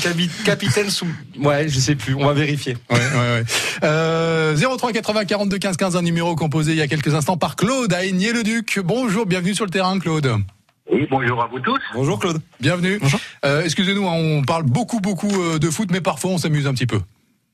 [0.44, 1.06] Capitaine sous.
[1.38, 2.14] Ouais, je sais plus.
[2.14, 2.76] On va vérifier.
[2.90, 3.02] Ouais, ouais,
[3.34, 3.44] ouais.
[3.84, 7.56] Euh, 03 80 42 15 15, un numéro composé il y a quelques instants par
[7.56, 8.80] Claude à Aigné-le-Duc.
[8.84, 10.32] Bonjour, bienvenue sur le terrain, Claude.
[10.92, 11.78] Oui, bonjour à vous tous.
[11.94, 12.40] Bonjour Claude.
[12.60, 12.98] Bienvenue.
[13.44, 16.72] Euh, Excusez-nous, hein, on parle beaucoup, beaucoup euh, de foot, mais parfois on s'amuse un
[16.74, 17.00] petit peu.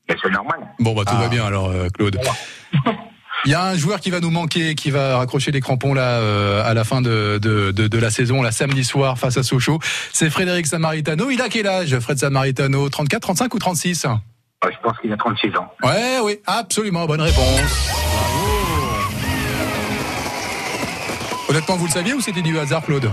[0.09, 0.59] C'est normal.
[0.79, 1.21] Bon, bah tout Ah.
[1.23, 2.17] va bien alors, euh, Claude.
[3.47, 6.19] Il y a un joueur qui va nous manquer, qui va raccrocher les crampons là
[6.19, 9.43] euh, à la fin de, de, de, de la saison, la samedi soir face à
[9.43, 9.79] Sochaux.
[10.11, 11.29] C'est Frédéric Samaritano.
[11.29, 12.89] Il a quel âge, Fred Samaritano?
[12.89, 14.19] 34, 35 ou 36 Ah,
[14.69, 15.71] Je pense qu'il a 36 ans.
[15.81, 17.89] Ouais, oui, absolument, bonne réponse.
[21.47, 23.09] Honnêtement, vous le saviez ou c'était du hasard, Claude?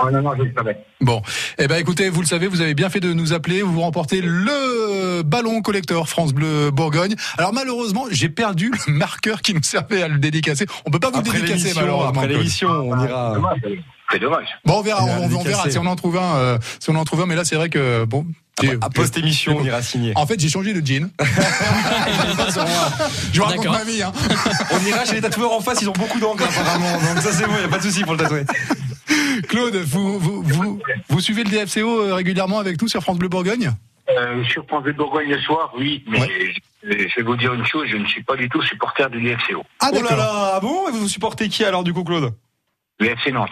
[0.00, 0.76] Oh non, non, je le savais.
[1.00, 1.22] Bon,
[1.58, 3.62] eh ben écoutez, vous le savez, vous avez bien fait de nous appeler.
[3.62, 7.14] Vous remportez le ballon collector France Bleu Bourgogne.
[7.36, 10.66] Alors malheureusement, j'ai perdu le marqueur qui nous servait à le dédicacer.
[10.86, 12.08] On peut pas vous le Après dédicacer malheureusement.
[12.10, 13.34] après l'émission, on ira.
[13.34, 13.58] Dommage,
[14.12, 14.46] C'est dommage.
[14.64, 16.36] Bon, on verra, on, on verra si on en trouve un.
[16.36, 18.24] euh, si on en trouve un, mais là c'est vrai que bon.
[18.62, 20.12] j'ai- À post émission, on ira signer.
[20.16, 21.10] En fait, j'ai changé de jean.
[23.32, 24.02] Je vous raconte ma vie.
[24.02, 24.12] Hein.
[24.72, 26.92] On ira chez les tatoueurs en face, ils ont beaucoup d'encre apparemment.
[26.92, 28.44] Donc ça c'est bon, il n'y a pas de souci pour le tatouer.
[29.48, 33.28] Claude, vous, vous, vous, vous suivez le DFCO euh, régulièrement avec nous sur France Bleu
[33.28, 33.72] Bourgogne?
[34.10, 36.20] Euh, sur France de Bourgogne le soir, oui, mais
[36.82, 39.20] je je vais vous dire une chose, je ne suis pas du tout supporter du
[39.20, 39.62] DFCO.
[39.80, 40.88] Ah, oh là là, ah bon?
[40.88, 42.32] Et vous supportez qui alors du coup, Claude?
[43.00, 43.50] Le FC Nantes.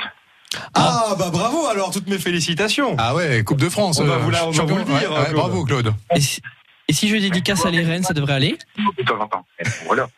[0.75, 2.95] Ah, bah bravo alors, toutes mes félicitations.
[2.99, 3.99] Ah ouais, Coupe de France.
[4.01, 5.35] On va euh, vous la- on va vous le dire, Ouais, ouais, Claude.
[5.37, 5.93] bravo Claude.
[6.15, 6.41] Et si,
[6.89, 8.57] et si je dédicace à les Rennes, ça devrait aller?
[8.97, 9.45] De temps en temps.
[9.87, 10.09] Voilà.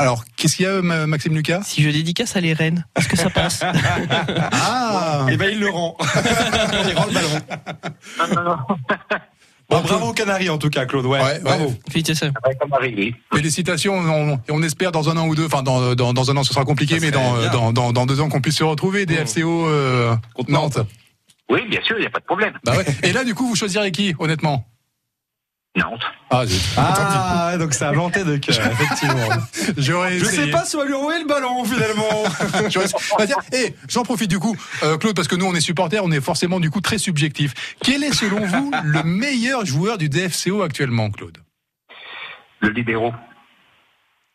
[0.00, 1.60] Alors, qu'est-ce qu'il y a, Ma- Maxime Lucas?
[1.64, 3.62] Si je dédicace à les Rennes, est-ce que ça passe?
[4.52, 5.96] Ah Et ben il le rend.
[6.88, 7.28] il rend le ballon.
[8.18, 8.56] Non, non, non.
[9.68, 11.06] Bon, bravo aux Canaries en tout cas, Claude.
[11.06, 11.66] Ouais, Ouais, bravo.
[11.66, 11.80] ouais.
[11.90, 12.32] Félicitations.
[13.32, 16.42] Félicitations, on, on espère dans un an ou deux, enfin dans, dans, dans un an
[16.44, 17.50] ce sera compliqué, Ça mais dans, bien.
[17.50, 20.76] dans, dans, dans deux ans qu'on puisse se retrouver, DFCO euh, Contre Nantes.
[20.78, 20.86] Nantes.
[21.50, 22.54] Oui, bien sûr, il n'y a pas de problème.
[22.64, 22.84] Bah ouais.
[23.02, 24.66] Et là du coup vous choisirez qui, honnêtement?
[25.76, 26.02] Nantes.
[26.30, 26.42] Ah.
[26.76, 29.28] Ah, donc ça a planté de cœur, effectivement.
[29.76, 30.46] Je essayé.
[30.46, 32.24] sais pas si on va lui envoyer le ballon finalement.
[33.88, 36.58] J'en profite du coup, euh, Claude, parce que nous on est supporters, on est forcément
[36.58, 37.76] du coup très subjectif.
[37.84, 41.38] Quel est selon vous le meilleur joueur du DFCO actuellement, Claude?
[42.60, 43.14] Le libéraux.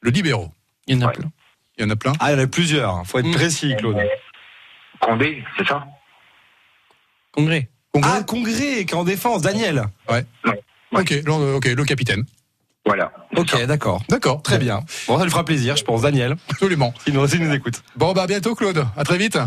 [0.01, 0.51] Le libéraux.
[0.87, 1.13] Il y en a Ouais.
[1.13, 1.31] plein.
[1.77, 2.13] Il y en a plein.
[2.21, 3.05] Ah, il y en a plusieurs.
[3.05, 3.97] Faut être précis, Claude.
[5.01, 5.85] Condé, c'est ça?
[7.33, 7.67] Congrès.
[7.91, 9.83] Congrès Ah, Congrès, qui est en défense, Daniel.
[10.09, 10.23] Ouais.
[10.45, 10.61] Ouais.
[11.01, 12.23] Ok, le, ok, le capitaine.
[12.87, 13.11] Voilà.
[13.35, 14.03] Ok, d'accord.
[14.09, 14.43] D'accord.
[14.43, 14.81] Très bien.
[15.07, 16.35] Bon, ça lui fera plaisir, je pense, Daniel.
[16.51, 16.93] Absolument.
[17.07, 17.81] Il nous, il nous écoute.
[17.95, 18.85] Bon, bah à bientôt, Claude.
[18.95, 19.39] À très vite.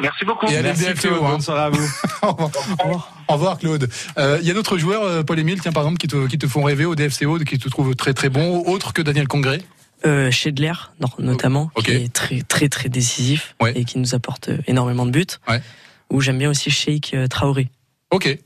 [0.00, 0.46] Merci beaucoup.
[0.48, 1.14] Et allez, Merci, Claude.
[1.22, 1.30] hein.
[1.30, 1.88] Bonne soirée à vous.
[2.22, 3.12] Au revoir.
[3.28, 3.88] Au revoir, Claude.
[4.18, 6.46] Euh, Il y a d'autres joueurs, euh, Paul-Émile, tiens, par exemple, qui te, qui te
[6.46, 9.62] font rêver au DFCO, qui te trouvent très très bons, autres que Daniel Congrès
[10.04, 13.72] Euh, Schedler, no- notamment, qui est très très très décisif Ouais.
[13.76, 15.26] et qui nous apporte euh, énormément de buts.
[15.48, 15.62] Ouais.
[16.10, 17.68] Ou j'aime bien aussi Sheikh euh, Traoré,
[18.10, 18.38] Ok,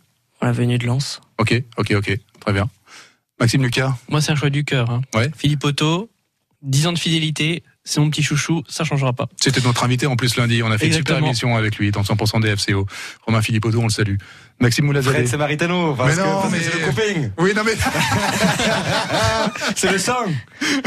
[0.47, 1.21] la venue de Lens.
[1.39, 2.19] ok, ok, ok.
[2.41, 2.69] Très bien.
[3.41, 4.91] Maxime Lucas Moi, c'est un choix du cœur.
[4.91, 5.01] hein.
[5.15, 5.31] Ouais.
[5.37, 6.11] Philippe Otto,
[6.63, 9.29] 10 ans de fidélité, c'est mon petit chouchou, ça changera pas.
[9.41, 10.63] C'était notre invité en plus lundi.
[10.63, 12.87] On a fait une super émission avec lui dans 100% DFCO.
[13.27, 14.17] Romain Philippotto, on le salue.
[14.63, 15.27] Maxime Fred Moulazadeh.
[15.27, 15.95] Samaritano.
[16.07, 17.31] Mais non, mais- c'est le copain.
[17.39, 17.73] Oui, non mais.
[19.77, 20.25] C'est le sang.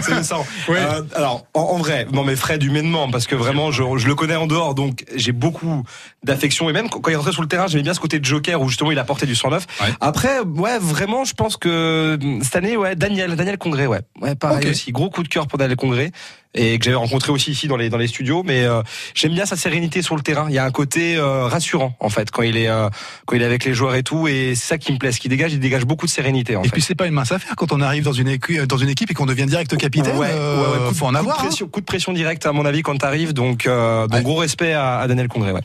[0.01, 0.45] C'est le sang.
[0.69, 0.77] Oui.
[0.79, 4.15] Euh, alors, en, en vrai, non mais Fred humainement, parce que vraiment, je, je le
[4.15, 5.83] connais en dehors, donc j'ai beaucoup
[6.23, 6.69] d'affection.
[6.69, 8.61] Et même quand il est rentré sur le terrain, j'aimais bien ce côté de Joker
[8.61, 9.65] où justement il apportait du 109.
[9.81, 9.87] Ouais.
[10.01, 14.35] Après, ouais, vraiment, je pense que hum, cette année, ouais, Daniel, Daniel Congrès, ouais, ouais,
[14.35, 14.71] pareil Ok.
[14.71, 16.11] aussi, gros coup de cœur pour Daniel Congrès
[16.55, 18.43] et que j'avais rencontré aussi ici dans les dans les studios.
[18.43, 18.81] Mais euh,
[19.13, 20.47] j'aime bien sa sérénité sur le terrain.
[20.49, 22.89] Il y a un côté euh, rassurant en fait quand il est euh,
[23.25, 24.27] quand il est avec les joueurs et tout.
[24.27, 25.11] Et c'est ça qui me plaît.
[25.11, 26.71] Ce qu'il dégage, il dégage beaucoup de sérénité en Et fait.
[26.71, 29.11] puis c'est pas une mince affaire quand on arrive dans une, écu- dans une équipe
[29.11, 30.17] et qu'on devient direct capitaine.
[30.17, 31.35] Ouais, euh, ouais, ouais, coup, faut en coup avoir.
[31.37, 31.45] De hein.
[31.47, 33.33] pression, coup de pression directe à mon avis quand t'arrives.
[33.33, 34.23] Donc, euh, donc Ouais.
[34.23, 35.51] gros respect à, à Daniel Congrès.
[35.51, 35.61] Ouais.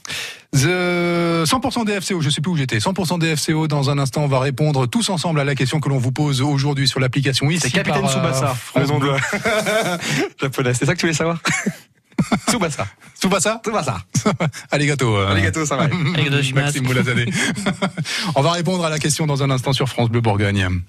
[0.53, 2.79] The 100% DFCO, je sais plus où j'étais.
[2.79, 5.99] 100% DFCO, dans un instant, on va répondre tous ensemble à la question que l'on
[5.99, 7.61] vous pose aujourd'hui sur l'application ici.
[7.63, 9.13] C'est Capitaine par, euh, Tsubasa, France le nom Bleu.
[9.13, 9.19] de
[10.41, 10.75] japonais.
[10.75, 11.39] C'est ça que tu voulais savoir
[12.49, 12.87] Tsubasa.
[13.19, 13.99] Tsubasa Tsubasa.
[14.73, 15.17] Arigato.
[15.17, 15.85] euh, Arigato, ça va.
[15.85, 16.55] Arigato.
[16.55, 17.27] Maxime Moulazadeh.
[18.35, 20.83] on va répondre à la question dans un instant sur France Bleu Bourgogne.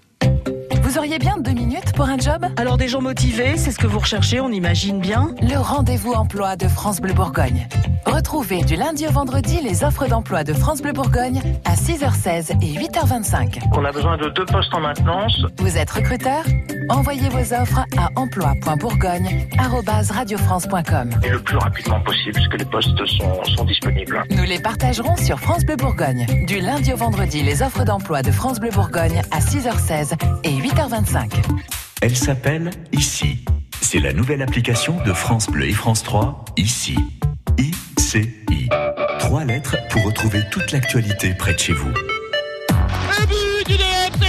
[0.92, 3.88] Vous auriez bien deux minutes pour un job Alors des gens motivés, c'est ce que
[3.88, 5.34] vous recherchez, on imagine bien.
[5.42, 7.70] Le rendez-vous emploi de France Bleu Bourgogne.
[8.06, 12.74] Retrouvez du lundi au vendredi les offres d'emploi de France Bleu Bourgogne à 6h16 et
[12.78, 13.60] 8h25.
[13.72, 15.46] On a besoin de deux postes en maintenance.
[15.60, 16.44] Vous êtes recruteur
[16.90, 21.12] Envoyez vos offres à emploi.bourgogne@radiofrance.com.
[21.24, 24.22] Et le plus rapidement possible, puisque les postes sont, sont disponibles.
[24.32, 26.26] Nous les partagerons sur France Bleu Bourgogne.
[26.48, 30.81] Du lundi au vendredi, les offres d'emploi de France Bleu Bourgogne à 6h16 et 8h25.
[32.02, 33.46] Elle s'appelle Ici.
[33.82, 36.98] C'est la nouvelle application de France Bleu et France 3, Ici.
[37.60, 38.68] ICI.
[39.20, 41.90] Trois lettres pour retrouver toute l'actualité près de chez vous.
[41.90, 44.26] Le but du DFCO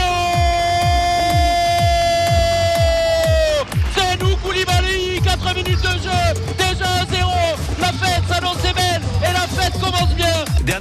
[3.96, 7.16] C'est nous Koulibaly, 4 minutes de jeu, déjà 1-0.
[7.80, 10.22] La fête s'annonçait belle et la fête commence bien.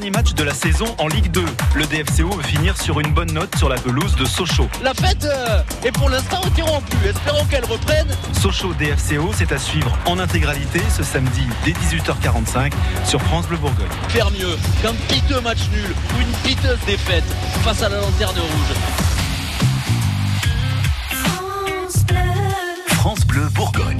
[0.01, 1.45] Dernier match de la saison en Ligue 2.
[1.75, 4.67] Le DFCO veut finir sur une bonne note sur la pelouse de Sochaux.
[4.81, 7.05] La fête euh, est pour l'instant interrompue.
[7.07, 8.07] Espérons qu'elle reprenne.
[8.33, 12.71] Sochaux DFCO, c'est à suivre en intégralité ce samedi dès 18h45
[13.05, 13.85] sur France Bleu Bourgogne.
[14.07, 17.25] Faire mieux qu'un piteux match nul ou une piteuse défaite
[17.63, 18.77] face à la lanterne rouge.
[22.87, 23.90] France Bleu Bourgogne.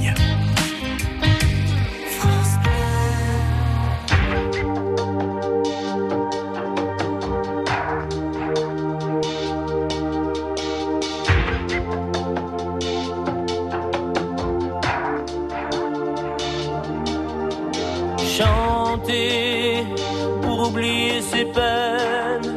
[20.72, 22.50] Oublier ses peines,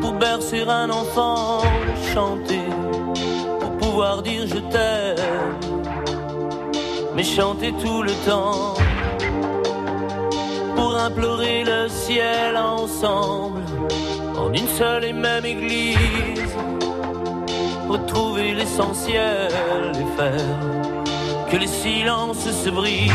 [0.00, 1.62] pour bercer un enfant,
[2.12, 2.66] chanter
[3.60, 5.60] pour pouvoir dire je t'aime,
[7.14, 8.74] mais chanter tout le temps
[10.74, 13.62] pour implorer le ciel ensemble
[14.36, 16.54] en en une seule et même église.
[17.88, 20.58] Retrouver l'essentiel et faire
[21.50, 23.12] que les silences se brisent.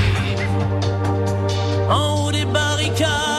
[1.90, 3.39] En haut des barricades,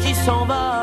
[0.00, 0.81] Qui s'en va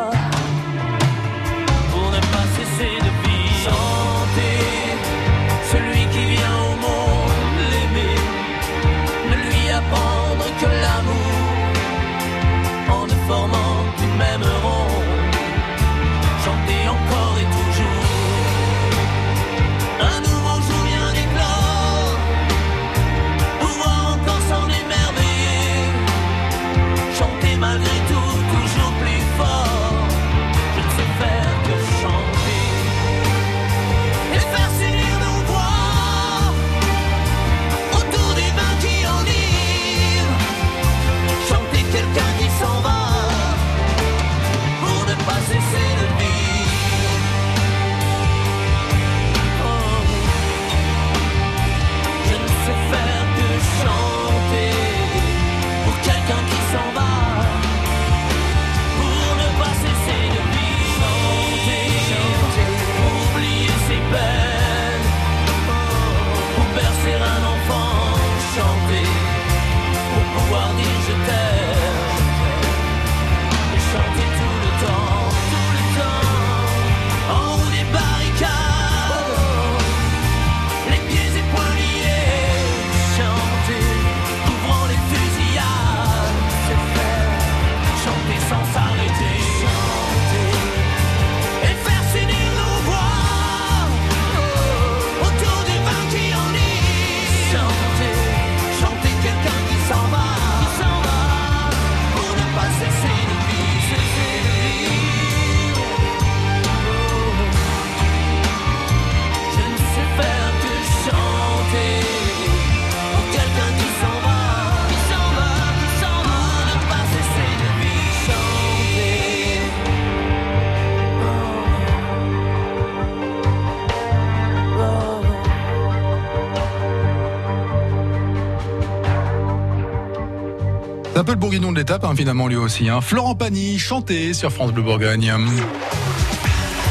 [131.40, 132.90] bourguignon de l'étape, hein, finalement, lui aussi.
[132.90, 133.02] hein.
[133.02, 135.34] Florent Pagny, chanté sur France Bleu Bourgogne.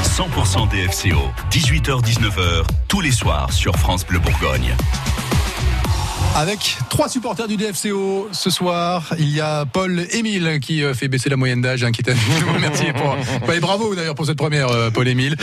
[0.03, 1.21] 100% DFCO,
[1.51, 4.75] 18h-19h, tous les soirs sur France Bleu Bourgogne.
[6.37, 11.09] Avec trois supporters du DFCO ce soir, il y a Paul Émile qui euh, fait
[11.09, 12.61] baisser la moyenne d'âge, hein, qui est avec nous.
[12.61, 13.17] Merci pour,
[13.47, 15.37] bah, et bravo d'ailleurs pour cette première, euh, Paul Émile.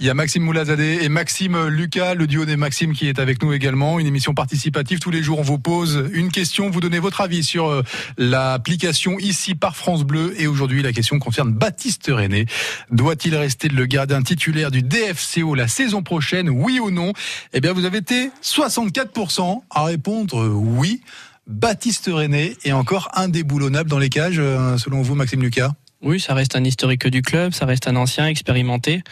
[0.00, 3.42] Il y a Maxime Moulazadeh et Maxime Lucas, le duo des Maxime qui est avec
[3.42, 3.98] nous également.
[3.98, 5.38] Une émission participative tous les jours.
[5.38, 7.82] On vous pose une question, vous donnez votre avis sur euh,
[8.16, 10.34] l'application ici par France Bleu.
[10.38, 12.46] Et aujourd'hui, la question concerne Baptiste René.
[12.90, 17.12] Doit-il rester le gardien titulaire du DFCO la saison prochaine, oui ou non?
[17.52, 21.00] Eh bien, vous avez été 64% à répondre euh, oui.
[21.46, 25.72] Baptiste René est encore indéboulonnable dans les cages, euh, selon vous, Maxime Lucas?
[26.02, 29.02] Oui, ça reste un historique du club, ça reste un ancien expérimenté.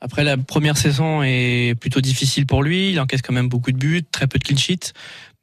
[0.00, 2.92] Après, la première saison est plutôt difficile pour lui.
[2.92, 4.94] Il encaisse quand même beaucoup de buts, très peu de clean sheets.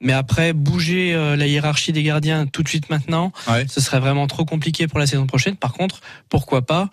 [0.02, 3.32] Mais après, bouger euh, la hiérarchie des gardiens tout de suite maintenant,
[3.68, 5.58] ce serait vraiment trop compliqué pour la saison prochaine.
[5.58, 6.90] Par contre, pourquoi pas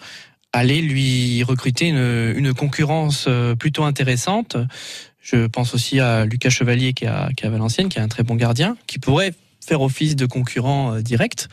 [0.53, 3.29] aller lui recruter une, une concurrence
[3.59, 4.57] plutôt intéressante.
[5.25, 8.03] Je pense aussi à Lucas Chevalier qui est à, qui est à Valenciennes, qui est
[8.03, 9.33] un très bon gardien, qui pourrait
[9.67, 11.49] faire office de concurrent euh, direct.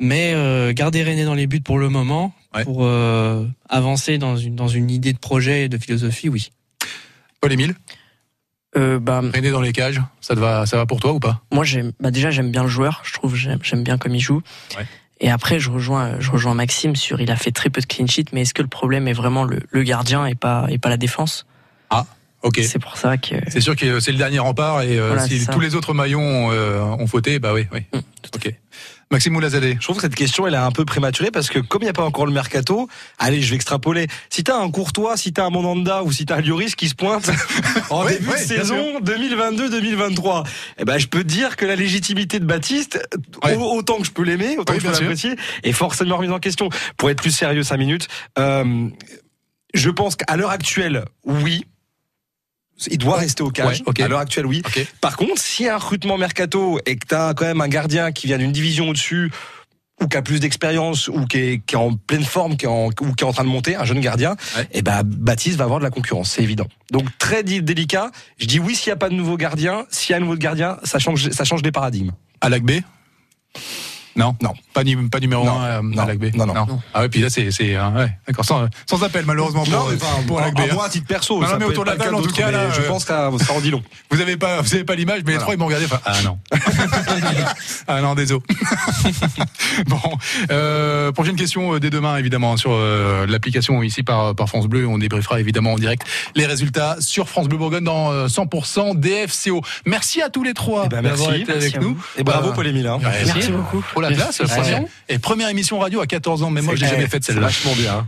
[0.00, 2.32] Mais euh, garder René dans les buts pour le moment,
[2.62, 6.50] pour euh, avancer dans une, dans une idée de projet et de philosophie, oui.
[7.40, 7.74] Paul Émile
[8.76, 11.42] euh, bah, René dans les cages, ça, te va, ça va pour toi ou pas?
[11.52, 13.02] Moi, j'aime, bah déjà, j'aime bien le joueur.
[13.04, 14.40] Je trouve, j'aime, j'aime bien comme il joue.
[15.20, 18.06] Et après, je rejoins, je rejoins Maxime sur, il a fait très peu de clean
[18.06, 20.90] sheet, mais est-ce que le problème est vraiment le, le gardien et pas, et pas
[20.90, 21.44] la défense?
[21.90, 22.06] Ah,
[22.42, 22.60] ok.
[22.62, 23.34] C'est pour ça que.
[23.48, 26.50] C'est sûr que c'est le dernier rempart et euh, Voilà, si tous les autres maillons
[26.52, 27.80] euh, ont fauté, bah oui, oui.
[28.34, 28.54] ok.
[29.10, 29.74] Maxime Moulazadeh.
[29.80, 31.90] Je trouve que cette question elle est un peu prématurée parce que comme il n'y
[31.90, 34.06] a pas encore le mercato, allez, je vais extrapoler.
[34.28, 36.94] Si t'as un Courtois, si t'as un Mondanda ou si t'as un Lloris qui se
[36.94, 37.30] pointe
[37.90, 40.46] en Oui, début oui, de saison 2022-2023,
[40.78, 43.00] eh ben je peux te dire que la légitimité de Baptiste,
[43.42, 46.30] au- autant que je peux l'aimer, autant Oui, que je peux l'apprécier, est forcément remise
[46.32, 46.68] en question.
[46.98, 48.08] Pour être plus sérieux, 5 minutes.
[48.38, 48.88] euh,
[49.74, 51.64] je pense qu'à l'heure actuelle, oui.
[52.90, 53.80] Il doit rester au cage.
[53.80, 54.00] Ouais, ok.
[54.00, 54.62] À l'heure actuelle, oui.
[55.00, 57.68] Par contre, s'il y a un recrutement mercato et que tu as quand même un
[57.68, 59.30] gardien qui vient d'une division au-dessus
[60.00, 62.68] ou qui a plus d'expérience ou qui est, qui est en pleine forme, qui est
[62.68, 64.36] en, ou qui est en train de monter, un jeune gardien,
[64.70, 66.68] et ben Baptiste va avoir de la concurrence, c'est évident.
[66.92, 68.12] Donc très délicat.
[68.38, 69.86] Je dis oui s'il n'y a pas de nouveau gardien.
[69.90, 72.12] S'il y a un nouveau gardien, ça change, ça change des paradigmes.
[72.40, 72.70] À B
[74.16, 74.52] Non Non.
[74.74, 76.80] Pas, nu- pas numéro 1 à Lac Non, non.
[76.94, 77.50] Ah ouais, puis là, c'est.
[77.50, 80.54] c'est, euh, ouais, D'accord, sans, sans appel, malheureusement, pour, Non, mais enfin, pour à- Lac
[80.54, 80.60] B.
[80.70, 82.32] à moi, à titre perso, Non, non, ça mais autour de la table, en tout
[82.32, 82.70] cas, là.
[82.70, 83.82] je euh, pense que ça, ça en dit long.
[84.10, 85.84] Vous avez pas, vous avez pas l'image, mais les trois, ils m'ont regardé.
[85.86, 86.38] enfin, ah non.
[87.88, 88.42] ah non, désolé.
[89.86, 90.00] bon,
[90.50, 94.86] euh, prochaine question euh, dès demain, évidemment, sur euh, l'application ici par, par France Bleu.
[94.86, 96.02] On débriefera évidemment en direct
[96.34, 99.60] les résultats sur France Bleu Bourgogne dans euh, 100% DFCO.
[99.86, 101.42] Merci à tous les trois Eh ben, d'avoir merci.
[101.42, 101.98] été Merci avec à nous.
[102.16, 102.98] Et bravo, Euh, Paul Émile, hein.
[103.02, 103.82] Merci beaucoup.
[103.98, 107.06] Pour la classe, première- et première émission radio à 14 ans, mais moi j'ai jamais
[107.08, 107.42] fait celle-là.
[107.42, 108.06] vachement bien.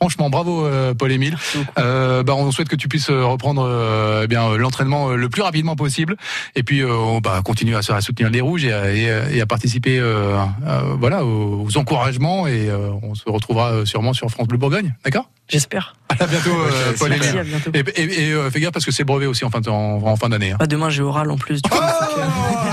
[0.00, 1.36] Franchement, bravo euh, Paul-Émile.
[1.78, 5.42] Euh, bah, on souhaite que tu puisses euh, reprendre euh, eh bien l'entraînement le plus
[5.42, 6.16] rapidement possible,
[6.56, 9.40] et puis euh, on bah, continuer à, soutenir les rouges et à, et à- et
[9.40, 12.48] à participer, euh, euh, voilà, aux, aux encouragements.
[12.48, 15.30] Et euh, on se retrouvera sûrement sur France Bleu Bourgogne, d'accord?
[15.48, 15.94] J'espère.
[16.18, 17.20] À bientôt, euh, Paul-Émile.
[17.22, 17.70] merci, à bientôt.
[17.72, 20.02] Et, et- et, euh, fais gaffe parce que c'est brevet aussi en fin de, en,
[20.04, 20.50] en fin d'année.
[20.50, 20.56] hein.
[20.58, 21.62] Bah, demain, j'ai oral en plus.
[21.62, 21.80] Du coup, à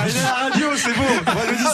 [0.07, 0.67] la radio,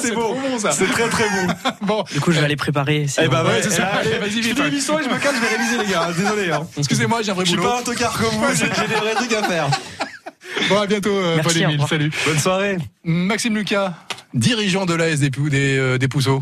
[0.08, 1.54] c'est je le dis, c'est très très beau.
[1.82, 3.02] bon, du coup, je vais aller préparer.
[3.04, 3.88] Eh sinon- ben ouais, c'est ça.
[3.88, 4.70] allez, Vas-y, je vite, finis ouais.
[4.70, 6.10] l'émission et je me je vais réviser les gars.
[6.18, 6.52] Désolé.
[6.52, 6.68] Hein.
[6.78, 7.70] Excusez-moi, j'ai un vrai Je suis boulot.
[7.70, 9.68] pas un tocard comme vous, j'ai des vrais trucs à faire.
[10.70, 11.82] Bon, à bientôt, euh, Paul-Émile.
[11.88, 12.12] Salut.
[12.26, 12.78] Bonne soirée.
[13.04, 13.94] Maxime Lucas,
[14.34, 16.42] dirigeant de l'AS des, des, euh, des Pousseaux.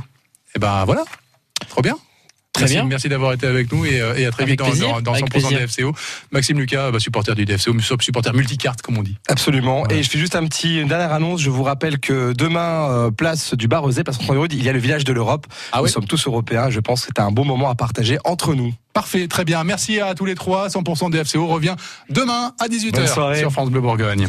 [0.56, 1.04] Et ben voilà,
[1.68, 1.98] trop bien.
[2.54, 2.86] Très merci, bien.
[2.86, 5.02] merci d'avoir été avec nous et, euh, et à très Avec vite dans, plaisir, dans,
[5.02, 5.60] dans avec 100% plaisir.
[5.60, 5.96] DFCO.
[6.32, 9.18] Maxime Lucas, bah, supporter du DFCO, supporter multicarte comme on dit.
[9.28, 9.88] Absolument.
[9.90, 11.42] Et je fais juste un petit, une dernière annonce.
[11.42, 14.80] Je vous rappelle que demain, euh, place du Bar-Rosé, parce qu'en il y a le
[14.80, 15.48] village de l'Europe.
[15.72, 16.70] Ah Nous sommes tous européens.
[16.70, 18.72] Je pense que c'est un bon moment à partager entre nous.
[18.94, 19.64] Parfait, très bien.
[19.64, 20.68] Merci à tous les trois.
[20.68, 21.76] 100% DFCO revient
[22.10, 23.40] demain à 18h Bonne soirée.
[23.40, 24.28] sur France Bleu Bourgogne.